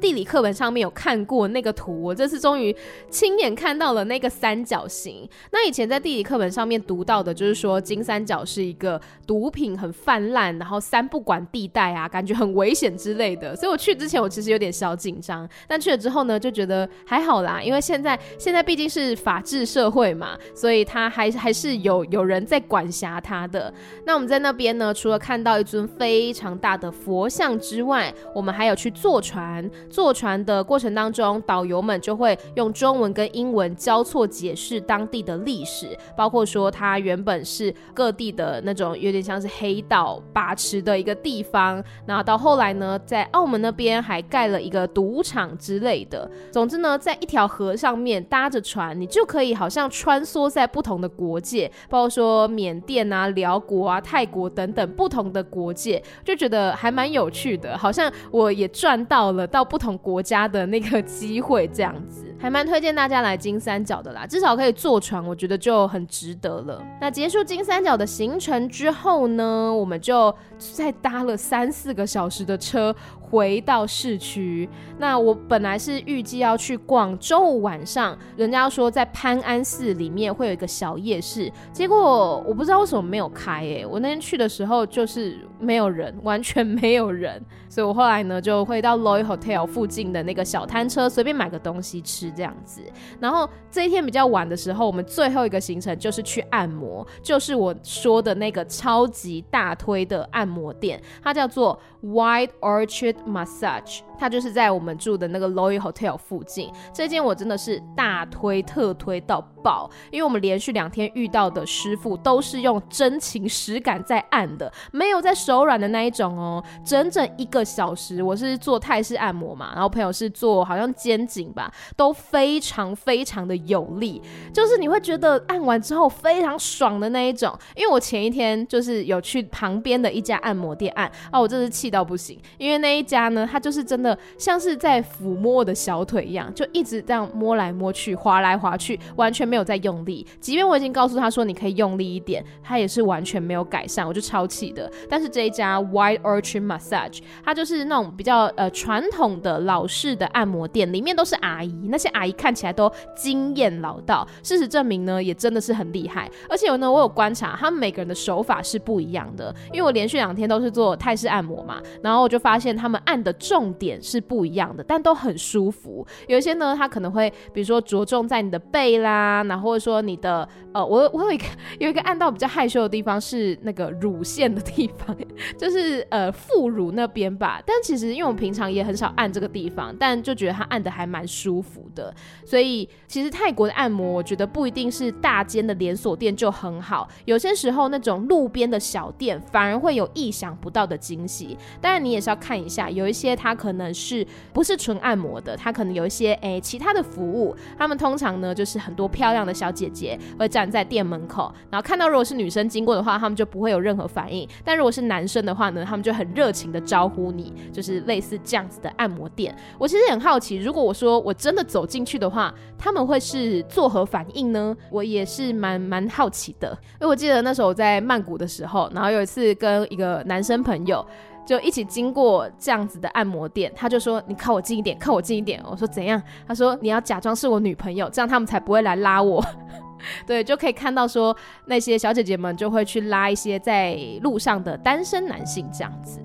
[0.00, 2.74] 地理课本上面有看过那个图，我这次终于
[3.10, 5.28] 亲眼看到了那个三角形。
[5.50, 13.54] 那以前在地理课本上面读到的就是说，金三角是一个毒品很泛滥，然后三不管地带啊，感觉很危险之类的。
[13.54, 21.81] 所以我去之前，我其实有点小紧张，但去了之后呢，就觉得还好啦，因为现在现在毕竟是法治社会嘛，所以它还还是。
[21.82, 23.72] 有有人在管辖他的。
[24.06, 29.68] 那我们在那边呢，除了看到一尊非常大的佛像之外，我们还有去坐船。
[29.90, 46.30] 坐船的过程当中，导游们就会用中文跟英文交错解释当地的历史，包括说它原本是各地的那种有点像是黑道把持的一个地方，然后到后来呢，在澳门那边还盖了一个赌场之类的。
[46.50, 51.70] 总之呢，在一条河上面搭着船，你就可以好像穿梭在不同的国界。
[51.88, 62.31] 包括说缅甸啊、辽国啊、泰国等等不同的国界，就觉得还蛮有趣的，好像我也赚到了到不同国家的那个机会，这样子。
[62.42, 66.84] 还蛮推荐大家来金三角的啦，至少可以坐船，我觉得就很值得了。
[67.00, 72.92] 那结束金三角的行程之后呢，我们就再搭了三四个小时的车。
[73.32, 74.68] 回到市区，
[74.98, 92.82] 那我本来是预计要去逛周五晚上，人家说在潘安寺里面会有一个小夜市，结果我不知道为什么没有开诶、我那天去的时候就是没有人，完全没有人，所以我后来呢就会到 Loy Hotel 附近的那个小摊车随便买个东西吃这样子。
[93.18, 104.00] 然后这一天比较晚的时候，我们最后一个行程就是去按摩，就是我说的那个超级大推的按摩店，它叫做 White Orchid Massage。
[104.18, 116.62] 它就是在我们住的那个 Loyal Hotel 附近，这间我真的是大推特推到爆，因为我们连续两天遇到的师傅都是用真情实感在按的，没有在手软的那一种哦。
[116.84, 124.22] 整整一个小时，我是做泰式按摩嘛，然后朋友是做好像肩颈吧，都非常非常的有力，
[124.54, 127.52] 就是你会觉得按完之后非常爽的那一种。
[127.74, 134.18] 因为我前一天就是有去旁边的一家按摩店按，啊，我真是气到不行，因为那一家呢，它就是真的。
[134.38, 140.26] 像是在抚摸我的小腿一样，就一直这样摸来摸去，滑来滑去，完全没有在用力。
[140.40, 144.90] 即便我已经告诉他说你可以用力一点，他也是完全没有改善，我就超气的。
[145.08, 154.26] 但是这一家 White Orchid Massage，它就是那种比较呃传统的老式的按摩店，里面都是阿姨，那些阿姨看起来都经验老道。
[154.42, 156.30] 事实证明呢，也真的是很厉害。
[156.48, 166.06] 而且呢，我有观察，他们每个人的手法是不一样的，因为我连续两天都是做泰式按摩嘛，然后我就发现他们按的重点是不一样的，但都很舒服。
[166.28, 171.44] 有一些呢，他可能会比如说着重在你的背啦，然后或者说你的呃，我 我有一个
[171.78, 175.16] 有一个按到比较害羞的地方是那个乳腺的地方，
[175.58, 177.62] 就是呃副乳那边吧。
[177.64, 182.14] 但其实因为我平常也很少按这个地方，但就觉得他按的还蛮舒服的。
[182.44, 191.56] 所以其实泰国的按摩，我觉得不一定是大间的连锁店就很好，有些时候那种路边的小店反而会有意想不到的惊喜。
[191.80, 197.54] 当然你也是要看一下，有一些它可能是不是纯按摩的，它可能有一些诶、其他的服务。
[197.78, 209.54] 他们通常呢就是很多漂亮的小姐姐会站在店门口，然后看到如果是女生经过的话，他们就不会有任何反应；但如果是男生的话呢，他们就很热情的招呼你，就是类似这样子的按摩店。
[209.78, 214.76] 我其实很好奇，如果我说我真的走进去的话，他们会是作何反应呢？
[214.90, 216.76] 我也是蛮蛮好奇的。
[216.94, 221.04] 因为我记得那时候我在曼谷的时候，然后有一次跟一个男生朋友
[221.44, 229.44] 就一起经过这样子的按摩店，他就说：“你靠我近一点，靠我近一点。”我说：“怎样？”他说：“你要假装是我女朋友，这样他们才不会来拉我。
[230.26, 231.36] ”对，就可以看到说
[231.66, 236.20] 那些小姐姐们就会去拉一些在路上的单身男性这样子。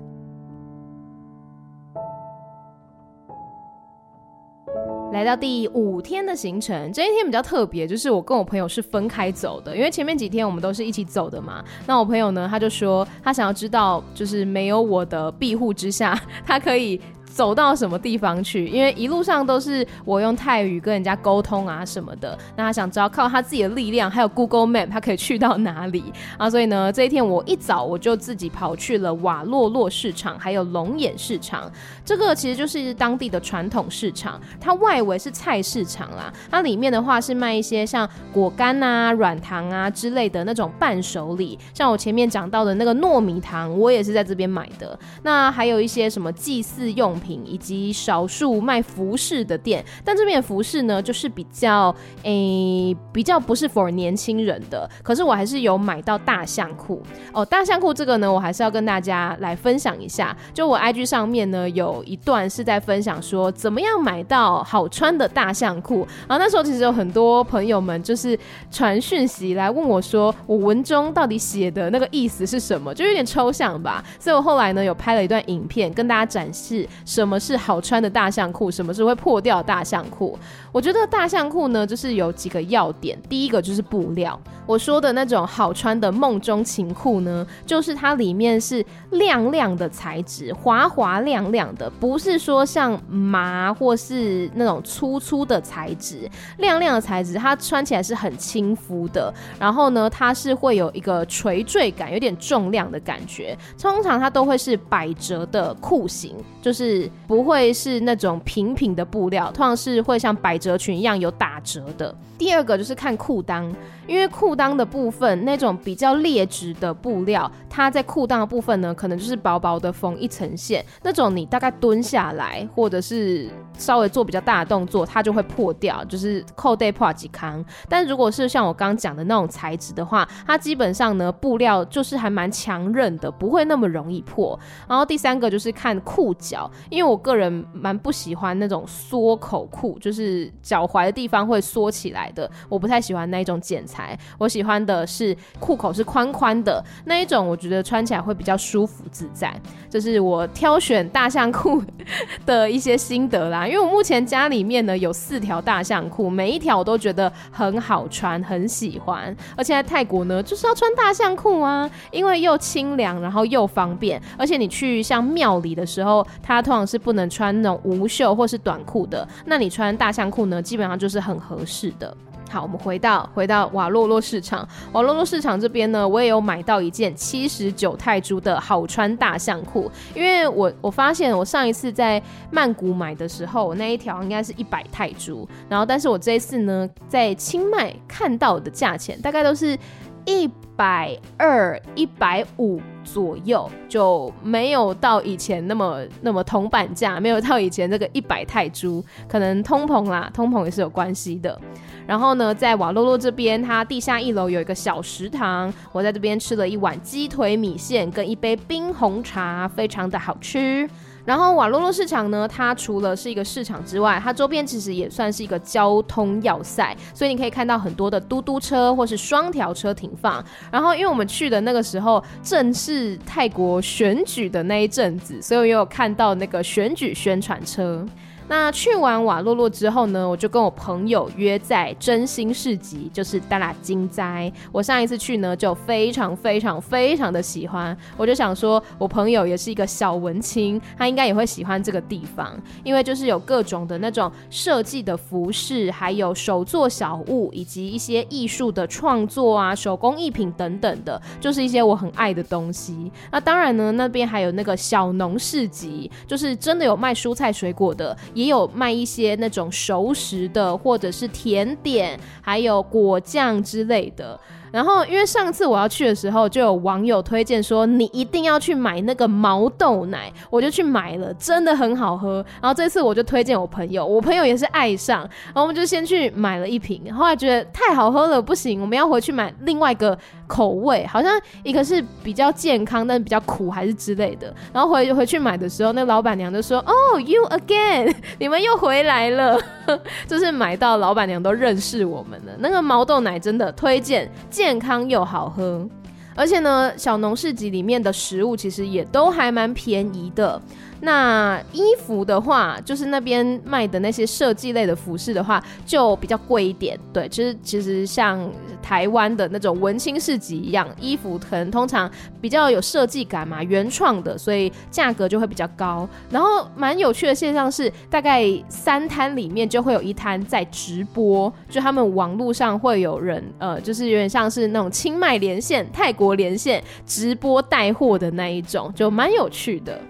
[5.10, 11.64] 来到第五天的行程，这一天比较特别，就是我跟我朋友是分开走的，因为前面几天我们都是一起走的嘛。
[11.86, 17.00] 那我朋友呢，他就说他想要知道，就是没有我的庇护之下， 他可以。
[17.28, 18.66] 走到什么地方去？
[18.66, 22.36] 因为一路上都是我用泰语跟人家沟通啊什么的。
[22.56, 26.50] 那他想知道靠他自己的力量，还有 Google Map，他可以去到哪里 啊？
[26.50, 31.70] 所以呢，这一天我一早我就自己跑去了瓦洛洛市场，还有龙眼市场。
[32.04, 36.32] 这个其实就是当地的传统市场，它外围是菜市场啦。
[36.50, 44.98] 它里面的话是卖一些像果干啊、软糖啊之类的那种伴手礼，像我前面讲到的那个糯米糖，我也是在这边买的。
[45.22, 47.38] 那还有一些什么祭祀用品。
[47.48, 51.94] 以及少数卖服饰的店，但这边的服饰呢，就是比较
[52.24, 54.88] 诶、比较不是 for 年轻人的。
[55.02, 57.02] 可是我还是有买到大象裤
[57.32, 60.36] 哦，大象裤这个呢，我还是要跟大家来分享一下。
[60.52, 66.06] 就我 IG 上面呢，有一段是在分享说怎么样买到好穿的大象裤。
[66.28, 68.38] 然后那时候其实有很多朋友们就是
[68.70, 72.94] 传讯息来问我说，我文中到底写的那个意思是什么？
[72.94, 74.04] 就有点抽象吧。
[74.20, 76.86] 所以我后来呢，有拍了一段影片跟大家展示。
[77.08, 78.70] 什么是好穿的大象裤？
[78.70, 80.38] 什么是会破掉的大象裤？
[80.72, 83.18] 我觉得大象裤呢，就是有几个要点。
[83.28, 99.32] 第一个就是布料，我说的那种好穿的梦中情裤呢，就是它里面是亮亮的材质，滑滑亮亮的，不是说像麻或是那种粗粗的材质，亮亮的材质，它穿起来是很亲肤的。
[99.58, 103.56] 然后呢，它是会有一个垂坠感，有点重量的感觉。
[103.80, 107.08] 通常它都会是百褶的裤型，就是。
[107.28, 112.14] 不会是那种平平的布料，通常是会像百褶裙一样有打折的。
[112.36, 113.72] 第二个就是看裤裆。
[114.08, 127.62] 因为裤裆的部分那种比较劣质的布料，它在裤裆的部分呢，可能就是薄薄的缝一层线，那种你大概蹲下来或者是稍微做比较大的动作，它就会破掉，就是扣带破几康。
[127.86, 134.58] 但如果是像我刚刚讲的那种材质的话，它基本上呢，布料就是还蛮强韧的，不会那么容易破。
[134.88, 143.97] 然后第三个就是看裤脚，因为我个人蛮不喜欢那种缩口裤，就是脚踝的地方会缩起来的，我不太喜欢那一种剪裁。
[144.36, 149.54] 我喜欢的是裤口是宽宽的那一种，我觉得穿起来会比较舒服自在。
[149.88, 151.82] 这是我挑选大象裤
[152.44, 153.66] 的一些心得啦。
[153.66, 159.34] 因为我目前家里面呢有四条大象裤，每一条我都觉得很好穿，很喜欢。
[159.56, 164.20] 而且在泰国呢，就是要穿大象裤啊，因为又清凉，然后又方便。
[164.36, 172.14] 而且你去像庙里的时候，它通常是不能穿那种无袖或是短裤的，那你穿大象裤呢，基本上就是很合适的。
[172.48, 174.66] 好，我们回到回到瓦洛洛市场。
[174.92, 179.90] 瓦洛洛市场这边呢，我也有买到一件七十九泰铢的好穿大象裤。
[180.14, 189.78] 因为我我发现我上一次在曼谷买的时候，那一条应该是一百泰铢，然后但是我这一次呢，在清迈看到的价钱大概都是
[190.24, 201.60] 一百二、一百五左右，就没有到以前那么那么铜板价，没有到以前这个一百泰铢，可能通膨啦，通膨也是有关系的。
[202.08, 210.88] 然后呢，在瓦洛洛这边，它地下一楼有一个小食堂，我在这边吃了一碗鸡腿米线跟一杯冰红茶，非常的好吃。
[211.26, 220.42] 然后瓦洛洛市场呢，它除了是一个市场之外，它周边其实也算是一个交通要塞，所以你可以看到很多的嘟嘟车或是双条车停放。
[220.72, 228.02] 然后因为我们去的那个时候正是泰国选举的那一阵子，所以我也有看到那个选举宣传车。
[228.48, 234.50] 那去完瓦洛洛之后呢，我就跟我朋友约在真心市集，就是达拉金斋。
[234.72, 237.94] 我上一次去呢，就非常非常非常的喜欢。
[238.16, 253.12] 我就想说，我朋友也是一个小文青，他应该也会喜欢这个地方，因为就是有各种的那种设计的服饰，还有手作小物，以及一些艺术的创作啊、手工艺品等等的，就是一些我很爱的东西。
[253.30, 258.16] 那当然呢，那边还有那个小农市集，就是真的有卖蔬菜水果的。
[258.38, 264.38] 也有卖一些那种熟食的，或者是甜点，还有果酱之类的。
[264.70, 272.44] 然后，因为上次我要去的时候，就有网友推荐说你一定要去买那个毛豆奶，我就去买了，真的很好喝。
[272.60, 280.16] 然后这次我就推荐我朋友，我朋友也是爱上，然后我们就先去买了一瓶，后来觉得太好喝了，不行，我们要回去买另外一个
[280.46, 284.54] 口味，好像一个是比较健康，但是比较苦还是之类的。
[284.72, 289.58] 然后回回去买的时候，那老板娘就说：“哦， you again，你们又回来了。
[290.28, 292.52] ”就是买到老板娘都认识我们了。
[292.58, 294.30] 那个毛豆奶真的推荐。
[294.58, 295.88] 健康又好喝，
[296.34, 300.60] 而且呢，小农市集里面的食物其实也都还蛮便宜的。
[301.00, 306.98] 那衣服的话，就是那边卖的那些设计类的服饰的话，就比较贵一点。
[307.12, 308.50] 对，其实其实像
[308.82, 316.08] 台湾的那种文青市集一样，衣服可能通常比较有设计感嘛，原创的，所以价格就会比较高。
[316.30, 330.00] 然后蛮有趣的现象是，大概三摊里面就会有一摊在直播，就他们网络上会有人，呃，就是有点像是那种清迈连线、泰国连线直播带货的那一种，就蛮有趣的。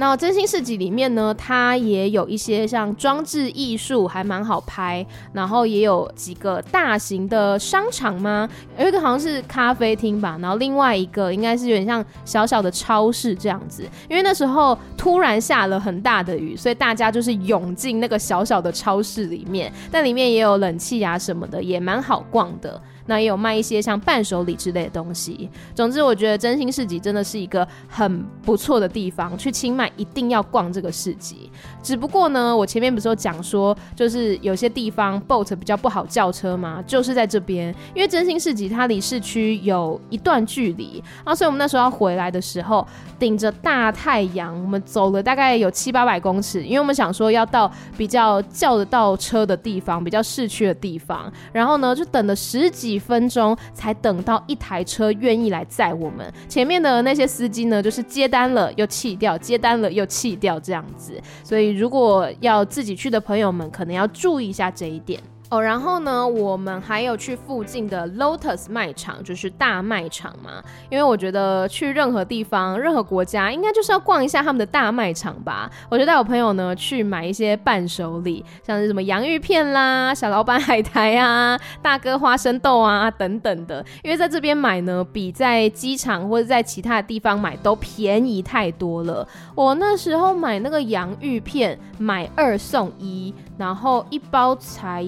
[0.00, 5.04] 那真心市集里面呢，它也有一些像装置艺术，还蛮好拍。
[5.32, 8.48] 然后也有几个大型的商场吗？
[8.78, 13.82] 有一个好像是咖啡厅吧，然后另外一个应该是有点像小小的超市这样子。
[14.08, 22.80] 因为那时候突然下了很大的雨，所以大家就是涌进那个小小的超市里面，但里面也有冷气啊什么的，也蛮好逛的。
[23.08, 25.50] 那也有卖一些像伴手礼之类的东西。
[25.74, 31.50] 总之，我觉得真心市集真的是一个很不错的地方，去清迈一定要逛这个市集。
[31.82, 42.86] 只不过呢，我前面不是有讲说，就是有些地方 boat 比较不好叫车嘛，就是在这边，因为真心市集它离市区有一段距离啊，所以我们那时候要回来的时候，
[43.18, 52.97] 顶着大太阳，我们走了大概有七八百公尺，因为我们想说要到比较叫得到车的地方，比较市区的地方，然后呢，就等了十几。
[52.98, 65.20] 分钟才等到一台车愿意来载我们，前面的那些司机呢，就是接单了又弃掉，接单了又弃掉这样子，所以如果要自己去的朋友们，可能要注意一下这一点。
[65.50, 70.62] 哦，然后呢，我们还有去附近的 Lotus 卖场，就是大卖场嘛。
[70.90, 75.70] 因为我觉得去任何地方、任何国家，应该就是要逛一下他们的大卖场吧。
[75.88, 83.82] 我就带我朋友呢去买一些伴手礼，像是什么洋芋片啦、小老板 海苔啊、大哥花生豆啊等等的。
[84.02, 89.26] 因为在这边买呢，比在机场或者在其他地方买都便宜太多了。
[89.54, 93.34] 我那时候买那个洋芋片，买二送一。
[93.58, 95.04] 然后一包才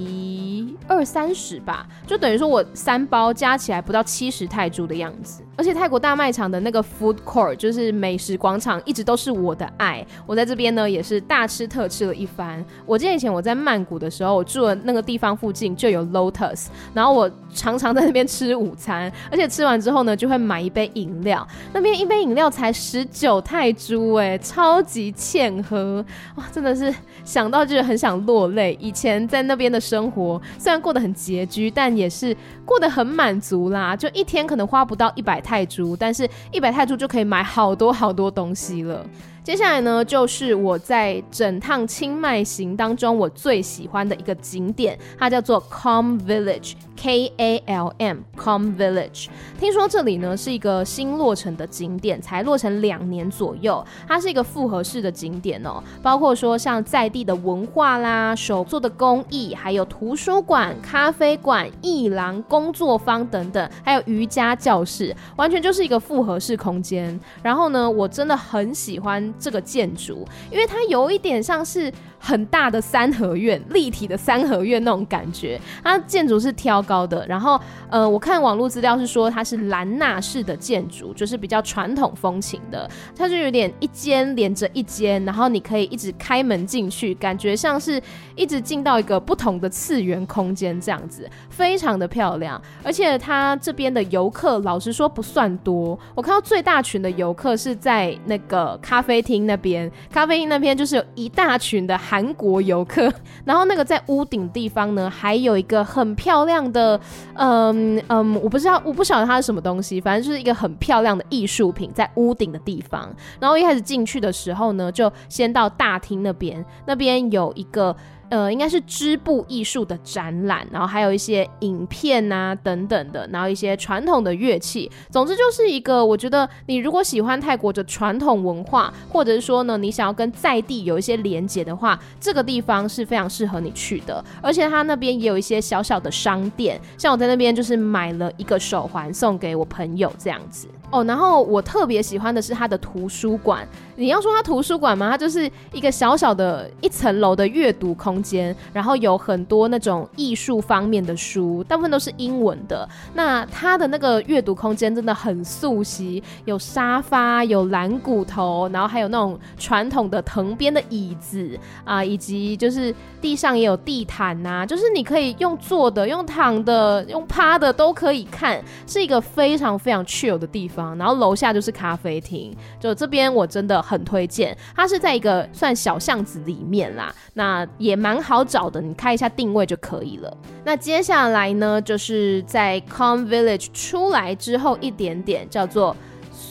[0.88, 5.42] 二三十吧，就等于说我三包加起来不到七十泰铢的样子。
[5.60, 10.04] 而且泰国大卖场的那个 food court 就是美食广场，一直都是我的爱。
[10.26, 12.64] 我在这边呢也是大吃特吃了一番。
[12.86, 21.46] 我记得以前我在曼谷的时候，我住的那个地方附近就有 Lotus，然后我常常在那边吃午餐，而且吃完之后呢就会买一杯饮料。
[21.72, 26.04] 那边一杯饮料才十九泰铢，哎，超级欠喝
[26.36, 26.44] 哇！
[26.50, 26.94] 真的是
[27.24, 28.40] 想到就是很想落。
[28.48, 33.94] 泪，以前在那边的生活虽然过得很拮据，但也是过得很满足啦。
[33.94, 39.04] 就一天可能花不到一百泰铢，但是一百泰铢就可以买好多好多东西了。
[39.42, 49.28] 接下来呢，就是我在整趟清迈行当中我最喜欢的一个景点，它叫做 Com Village，K A L M Com Village，。
[49.58, 53.82] 听说这里呢是一个新落成的景点，才落成两年左右。
[54.06, 67.18] 它是一个复合式的景点哦，包括说像在地的文化啦、手做的工艺，还有图书馆、咖啡馆、艺廊、工作坊等等，还有瑜伽教室，完全就是一个复合式空间。
[67.42, 69.20] 然后呢，我真的很喜欢。
[69.38, 71.90] 这个建筑，因为它有一点像是
[72.22, 75.58] 很大的三合院，立体的三合院那种感觉。
[75.82, 77.58] 它建筑是挑高的，然后
[77.88, 82.88] 呃，我看网络资料是说它是兰纳式的建筑，就是比较传统风情的。
[83.16, 88.00] 它就有点一间连着一间，然后你可以一直开门进去，感觉像是
[88.36, 92.60] 一直进到一个不同的次元空间这样子，非常的漂亮。
[92.84, 95.98] 而且它这边的游客，老实说不算多。
[96.14, 101.98] 我看到最大群的游客是在那个咖啡厅那边，咖啡厅那边就是有一大群的。
[102.10, 103.08] 韩国游客，
[103.46, 107.00] 然后那个在屋顶地方呢，还有一个很漂亮的，
[107.34, 113.08] 嗯嗯，我不知道，我不晓得它是什么东西，反正就是一个很漂亮的艺术品在屋顶的地方。
[113.38, 117.96] 然后一开始进去的时候呢，就先到大厅那边，那边有一个。
[118.30, 124.90] 呃，应该是织布艺术的展览，然后还有一些影片啊等等的，然后一些传统的乐器。
[125.10, 134.24] 总之就是一个，我觉得你如果喜欢泰国的传统文化，或者是说呢，你想要跟在地有一些连接的话，这个地方是非常适合你去的。
[134.40, 140.68] 而且它那边也有一些小小的商店，像我在那边就是买了一个手环送给我朋友这样子。
[140.90, 143.66] 哦，然后我特别喜欢的是它的图书馆。
[143.96, 145.10] 你要说它图书馆吗？
[145.10, 152.88] 它就是一个小小的一层楼的阅读空间，然后有很多那种艺术方面的书，大部分都是英文的。
[153.14, 170.79] 那它的那个阅读空间真的很素悉，有沙发，有蓝骨头，然后还有那种传统的藤编的椅子啊，以及就是地上也有地毯呐，就是你可以用坐的、用躺的、用趴的都可以看，是一个非常非常 chill 的地方。
[170.98, 174.56] 然后楼下就是咖啡厅，就这边我真的很推荐。
[174.74, 180.36] 它是在一个算小巷子里面啦，那也蛮好找的，你开一下定位就可以了。
[180.64, 185.96] 那接下来呢，就是在 Com Village 出来之后一点点，叫做。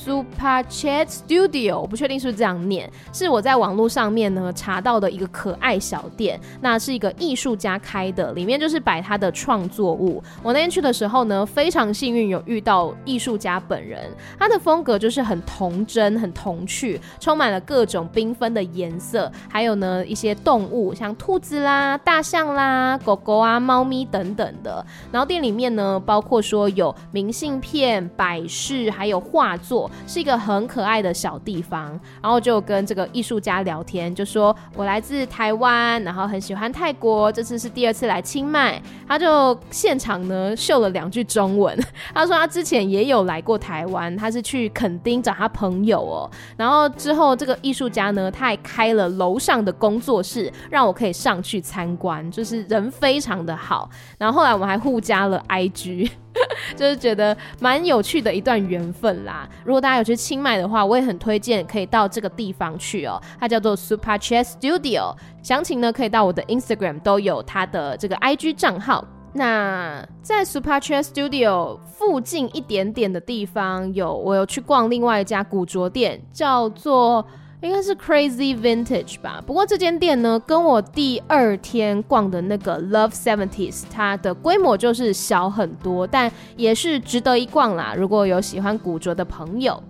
[0.09, 10.19] Super Chat Studio，我不确定是不是这样念，是我在网络上面呢查到的一个可爱小店，那是一个艺术家开的，里面就是摆他的创作物。
[10.41, 24.83] 我那天去的时候呢，非常幸运有遇到艺术家本人，他的风格就是很童真、很童趣，充满了各种缤纷的颜色，还有呢一些动物，像兔子啦、大象啦、狗狗啊、猫咪等等的。
[25.11, 29.87] 然后店里面呢，包括说有明信片、摆饰，还有画作。
[30.07, 38.81] 是一个很可爱的小地方，然后就跟这个艺术家聊天，就说我来自台湾，然后很喜欢泰国，这次是第二次来清迈。
[39.07, 41.77] 他就现场呢秀了两句中文，
[42.13, 46.29] 他说他之前也有来过台湾，他是去垦丁找他朋友哦。
[46.57, 53.89] 然后之后这个艺术家呢，他还开了楼上的工作室，让我可以上去参观，就是人非常的好。
[54.17, 56.09] 然后后来我们还互加了 IG。
[56.75, 59.47] 就是觉得蛮有趣的一段缘分啦。
[59.63, 63.21] 如果大家有去清迈的话，我也很推荐可以到这个地方去哦。
[63.39, 69.05] 它叫做 Supachet Studio，详情呢可以到我的 Instagram 都有它的这个 IG 账号。
[69.33, 77.25] 那在 Supachet Studio 附近一点点的地方有，我有去逛另外一家古着店，叫做。
[77.61, 87.93] 应该是 Crazy Vintage 吧，不过这间店呢，跟我第二天逛的那个 Love Seventies，它的规模就是小很多，但也是值得一逛啦。
[87.97, 89.83] 如果有喜欢古着的朋友。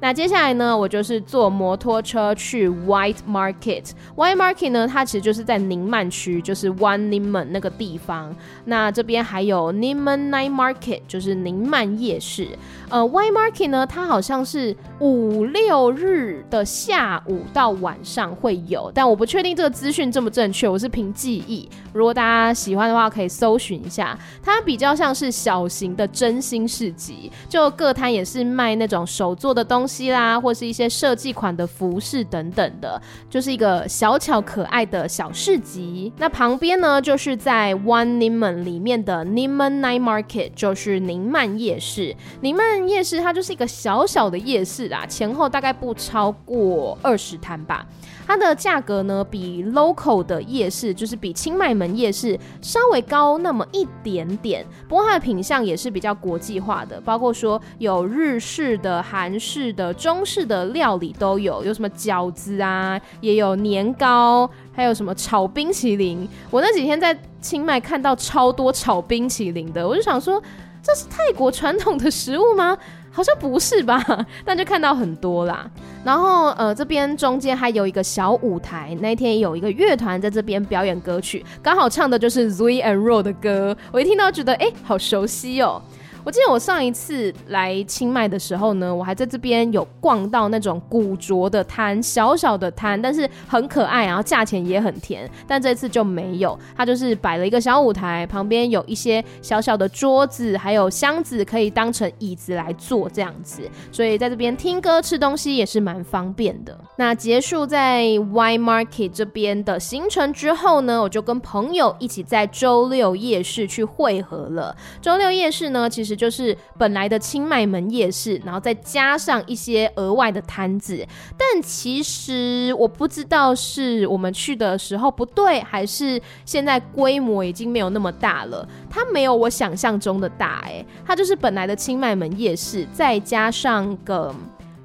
[0.00, 3.92] 那接下来呢，我就是坐摩托车去 White Market。
[4.14, 8.34] White Market 呢，它其实就是在宁曼区，就是 One Niman 那个地方。
[8.66, 12.48] 那这边还有 Niman Night Market，就是宁曼夜市。
[12.94, 21.68] 呃，Y Market 呢，它好像是五六日的下午到晚上会有，但我不确定这个资讯正不正确，我是凭记忆。
[21.92, 24.16] 如果大家喜欢的话，可以搜寻一下。
[24.40, 36.12] 它比较像是小型的真心市集，就各摊也是卖那种手做的东西啦，或是一些设计款的服饰等等的，就是一个小巧可爱的小市集。
[36.16, 42.14] 那旁边呢，就是在 One Niman 里面的 Niman Night Market，就是宁曼夜市。
[42.40, 47.86] 宁曼夜市它就是一个小小的夜市啦，前后大概不超过二十摊吧。
[48.26, 54.64] 它的价格呢，比 local 的夜市，就是比清迈门夜市稍微高那么一点点。
[54.88, 59.74] 不过它的品相也是比较国际化的，包括说有日式的、韩式。
[59.74, 66.28] 的中式的料理都有，有什么饺子啊，也有年糕，还有什么炒冰淇淋。
[66.48, 70.40] 我那几天在清迈看到超多炒冰淇淋的，我就想说，
[70.84, 72.76] 这是泰国传统的食物吗？
[73.10, 74.04] 好像不是吧，
[74.44, 75.70] 但就看到很多啦。
[76.04, 83.76] 然后呃，这边中间还有一个小舞台，那一天有一个乐团在这边表演歌曲，刚好唱的就是 Zoo and Roll 的歌。
[83.92, 85.80] 我一听到觉得哎，好熟悉哦。
[86.24, 95.30] 我记得我上一次来清迈的时候呢，我还在这边有逛到那种古着的摊，小小的摊，但是很可爱，然后价钱也很甜。
[95.46, 103.60] 但这次就没有，它就是摆了一个小舞台，旁边有一些小小的桌子，还有箱子可以当成椅子来坐这样子，
[103.92, 106.74] 所以在这边听歌吃东西也是蛮方便的。
[106.96, 114.74] 那结束在 Y Market 这边的行程之后呢，我就跟朋友一起在周六夜市去汇合了。
[115.02, 116.13] 周六夜市呢，其实。
[116.14, 121.06] 就是本来的清迈门夜市，然后再加上一些额外的摊子。
[121.36, 128.66] 但其实我不知道是我们去的时候不对，还是现在规模已经没有那么大了。
[128.88, 134.34] 它没有我想象中的大，欸，诶，它就是本来的清迈门夜市，再加上个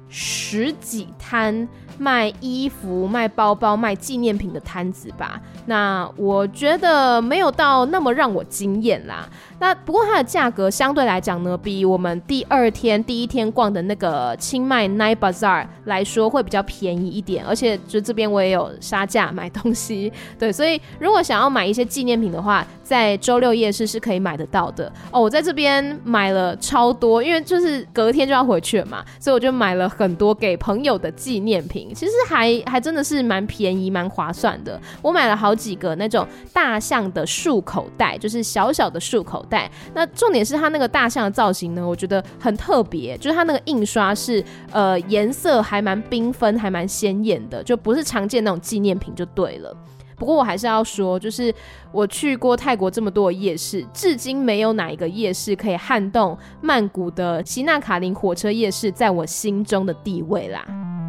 [0.08, 5.40] 十几摊卖衣服、卖包包、卖纪念品的摊子吧。
[5.66, 9.28] 那我觉得没有到那么让我惊艳啦。
[9.60, 25.20] 那不过它的价格相对来讲呢，比我们第二天第一天逛的那个清迈 Night Bazaar 来说会比较便宜一点，而且就这边我也有杀价买东西，对，所以如果想要买一些纪念品的话，在周六夜市是可以买得到的哦。
[25.20, 34.80] 我在这边买了超多，因为就是隔天就要回去了嘛，所以我就买了很多给朋友的纪念品，其实还还真的是蛮便宜蛮划算的。
[35.02, 39.49] 我买了好几个那种大象的束口袋，就是小小的束口袋。
[39.94, 49.74] 那重点是它那个大象的造型呢，我觉得很特别，就是它那个印刷是呃颜色还蛮缤纷，还蛮鲜艳的，就不是常见那种纪念品就对了。
[50.16, 51.52] 不过我还是要说，就是
[51.92, 60.99] 我去过泰国这么多夜市，至今没有哪一个夜市可以撼动曼谷的西纳卡林火车夜市在我心中的地位啦。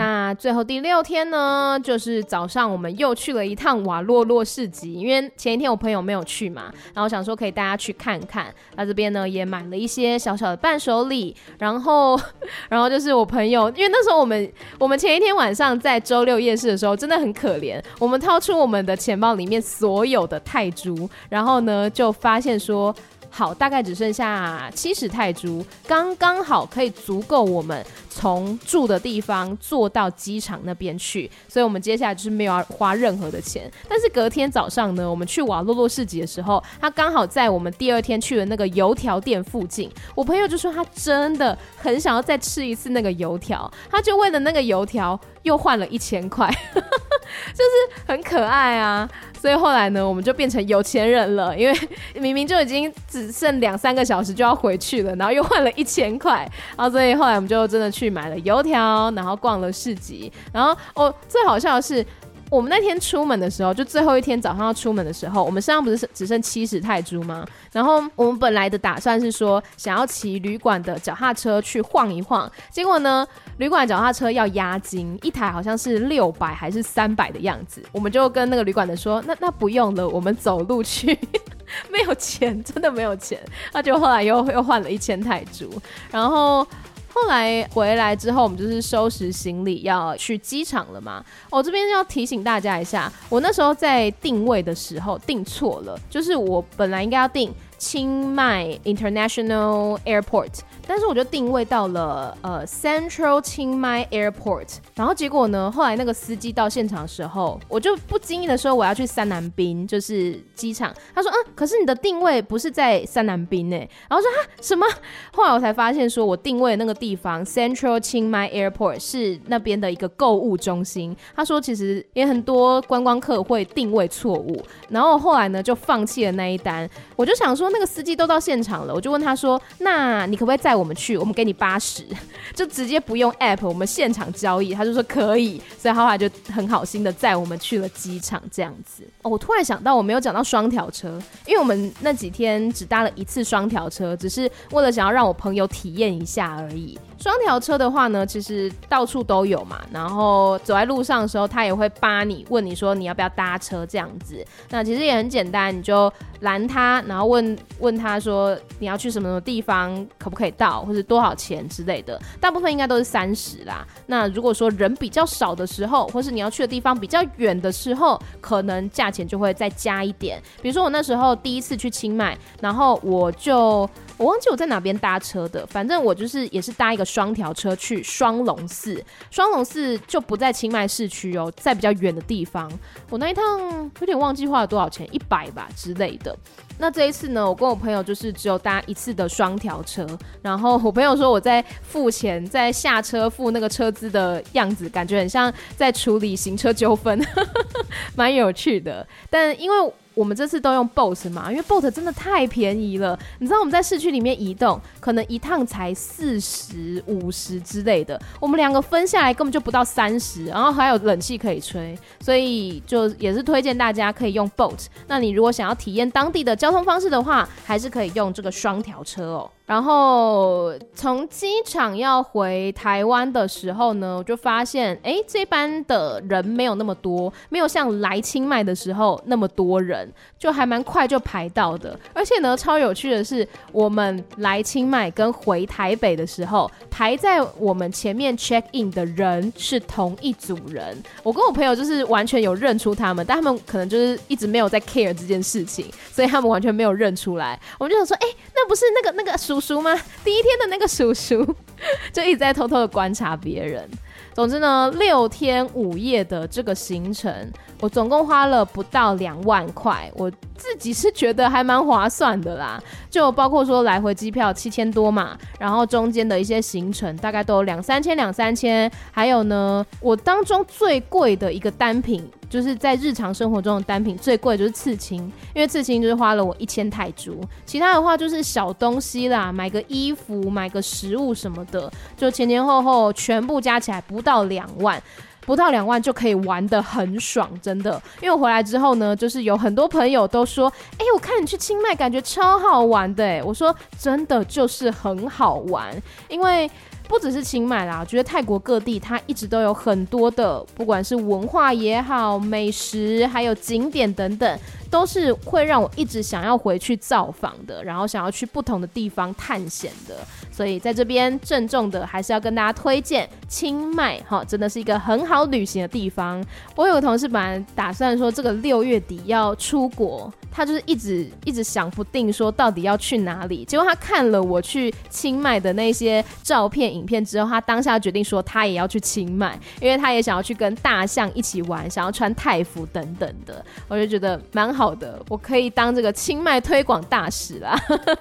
[0.00, 8.46] 那最后第六天呢，就是早上我们又去了一趟瓦洛洛市集，因为前一天我朋友没有去嘛，然后想说可以大家去看看。
[8.76, 12.18] 那这边呢也买了一些小小的伴手礼，然后，
[12.70, 22.94] 然后就是我朋友，因为那时候我们我们前一天晚上在周六夜市的时候真的很可怜，我们掏出我们的钱包里面所有的泰铢，然后呢就发现说。
[23.30, 33.70] 好，大概只剩下七十泰铢，刚刚好可以足够我们从住的地方坐到机场那边去，所以我们接下来就是没有要花任何的钱。
[33.88, 49.08] 但是隔天早上呢，我们去瓦洛洛市集的时候，他刚好在我们第二天去的那个油条店附近，我朋友就说他真的很想要再吃一次那个油条，他就为了那个油条又换了一千块， 就是很可爱啊。
[49.40, 51.88] 所以后来呢，我们就变成有钱人了，因为
[52.20, 56.46] 明明就已经只剩两三个小时就要回去了，然后又换了一千块，
[56.76, 62.04] 然后所以后来我们就真的去买了油条，然后逛了市集，然后哦，最好笑的是。
[62.50, 67.46] 我们那天出门的时候，就最后一天早上要出门的时候，我们身上不是只剩七十泰铢吗？
[67.70, 72.50] 然后我们本来的打算是说，想要骑旅馆的脚踏车去晃一晃。
[72.68, 73.24] 结果呢，
[73.60, 77.82] 旅馆脚踏车要押金，一台好像是六百还是三百的样子。
[77.92, 81.16] 我们就跟那个旅馆的说，那那不用了，我们走路去，
[81.92, 83.38] 没有钱，真的没有钱。
[83.74, 85.70] 那就后来又又换了一千泰铢，
[86.10, 86.66] 然后。
[87.12, 91.22] 后来回来之后，我们就是收拾行李要去机场了嘛。
[91.50, 100.60] 我这边要提醒大家一下，我那时候在定位的时候定错了，就是我本来应该要定清迈 International Airport。
[100.86, 110.92] 但是我就定位到了呃 Central 清迈 Airport，然后结果呢，后来那个司机到现场的时候，我就不经意的说我要去三南滨，就是机场。
[111.14, 113.76] 他说嗯，可是你的定位不是在三南滨呢。
[114.08, 114.84] 然后说啊什么？
[115.32, 121.16] 后来我才发现说我定位的那个地方 Central 清迈 Airport 是那边的一个购物中心。
[121.34, 126.90] 他说其实也很多观光客会定位错误，然后后来呢就放弃了那一单。
[127.14, 130.84] 我就想说那个司机都到现场了，我就问他说，那你可不可以载我？
[130.90, 132.04] 们去，我们给你八十，
[132.52, 134.74] 就直接不用 app，我们现场交易。
[134.74, 139.04] 他就说可以，所以后来就很好心的载我们去了机场，这样子。
[139.22, 141.16] 哦，我突然想到，我没有讲到双条车，
[141.46, 146.98] 因为我们那几天只搭了一次双条车，只是为了想要让我朋友体验一下而已。
[147.20, 149.78] 双条车的话呢，其实到处都有嘛。
[149.92, 154.44] 然后走在路上的时候，他也会扒你，问你说你要不要搭车这样子。
[154.70, 156.10] 那其实也很简单，你就
[156.40, 162.18] 拦他，然后问问他说你要去什么什么地方，可不可以到，或者多少钱之类的。
[162.40, 163.86] 大部分应该都是三十啦。
[164.06, 170.42] 那如果说人比较少的时候，或是你要去的地方比较远的时候，可能价钱就会再加一点。
[170.62, 173.88] 比如说我那时候第一次去清迈，然后我就。
[174.20, 182.70] 我忘记我在哪边搭车的，反正我就是也是搭一个双条车去双龙寺，双龙寺就不在清迈市区哦，在比较远的地方。
[183.08, 186.36] 我那一趟有点忘记花了多少钱，一百吧之类的。
[186.76, 190.06] 那这一次呢，我跟我朋友就是只有搭一次的双条车，
[190.42, 197.18] 然后我朋友说我在付钱，在下车付那个车资的样子，感觉很像在处理行车纠纷，
[198.14, 199.06] 蛮有趣的。
[199.30, 203.18] 但因为我们这次都用 boat 嘛，因为 boat 真的太便宜了。
[203.38, 214.88] 你知道我们在市区里面移动，可能一趟才四十五十之类的，我们两个分下来根本就不到三十，然后还有冷气可以吹，所以就也是推荐大家可以用 boat。
[215.06, 219.50] 那你如果想要体验当地的交通方式的话，还是可以用这个双条车哦。
[219.70, 231.96] 然后从机场要回台湾的时候呢，我就发现，哎，这班的人没有那么多，没有像来清迈的时候那么多人，就还蛮快就排到的。
[232.12, 241.00] 而且呢，超有趣的是，我们来清迈跟回台北的时候，排在我们前面 check in 的人是同一组人。
[241.22, 247.56] 我跟我朋友就是完全有认出他们，但他们可能就是一直没有在 care 这件事情，所以他们完全没有认出来。
[247.78, 249.92] 我们就想说，哎，那不是那个那个叔叔吗？
[250.22, 251.44] 第一天的那个叔叔
[252.14, 253.84] 就一直在偷偷的观察别人。
[254.32, 257.34] 总之呢，六天五夜的这个行程，
[257.80, 260.30] 我总共花了不到两万块，我
[260.60, 262.78] 自己是觉得还蛮划算的啦。
[263.08, 272.30] 就包括说来回机票七千多嘛，然后中间的一些行程大概都有两三千两三千，还有呢，我当中最贵的一个单品。
[272.50, 275.20] 就是在日常生活中的单品最贵就是刺青，
[275.54, 285.00] 因为刺青就是花了我一千泰铢，其他的话就是小东西啦，买个衣服、买个食物什么的，就前前后后全部加起来不到两万，
[285.46, 288.00] 不到两万就可以玩得很爽，真的。
[288.20, 295.94] 因为我回来之后呢，就是有很多朋友都说，哎，我看你去清迈感觉超好玩的，哎，我说真的就是很好玩，
[296.28, 296.70] 因为。
[297.10, 304.58] 不只是清迈啦，我觉得泰国各地它一直都有很多的，不管是文化也好、美食，还有景点等等，
[304.88, 310.18] 都是会让我一直想要回去造访的，然后想要去不同的地方探险的。
[310.60, 316.44] 所以在这边郑重的还是要跟大家推荐清迈，哈，真的是一个很好旅行的地方。
[316.76, 320.30] 我有个同事本来打算说这个六月底要出国。
[320.52, 323.64] 他就是一直一直想不定，说到底要去哪里。
[323.64, 333.64] 结果他看了我去清迈的那些照片、影片之后，他当下决定说他也要去清迈，因为他也想要去跟大象一起玩，想要穿泰服等等的。
[333.86, 337.80] 我就觉得蛮好的，我可以当这个清迈推广大使啦。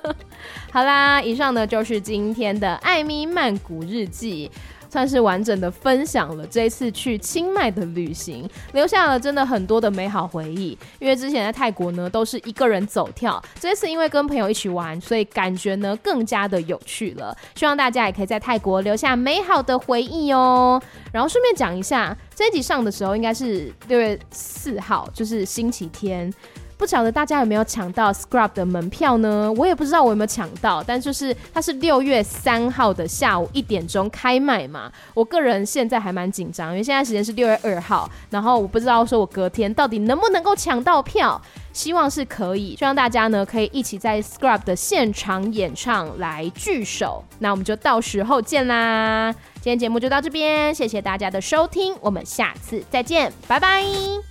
[0.72, 4.50] 好啦，以上呢就是今天的艾米曼谷日记。
[4.92, 10.76] 算是完整的分享了这一次去清迈的旅行，留下了真的很多的美好回忆。
[10.98, 17.38] 因为之前在泰国呢都是一个人走跳，这次因为跟朋友一起玩，所以感觉呢更加的有趣了。
[17.54, 20.82] 希望大家也可以在泰国留下美好的回忆哦。
[21.12, 26.34] 然后顺便讲一下，这一集上的时候应该是六月四号，就是星期天。
[26.80, 29.52] 不晓得大家有没有抢到 Scrub 的门票呢？
[29.58, 34.90] 我也不知道我有没有抢到，但就是它是六月三号的下午一点钟开卖嘛。
[35.14, 41.40] 我个人现在还蛮紧张，因为现在时间是六月二号，然后我不知道说我隔天到底能不能够抢到票，
[41.74, 42.78] 希望是可以。
[42.78, 49.36] 希望大家呢可以一起在 Scrub 的现场演唱来聚首，那我们就到时候见啦。
[49.56, 54.29] 今天节目就到这边，谢谢大家的收听，我们下次再见，拜拜。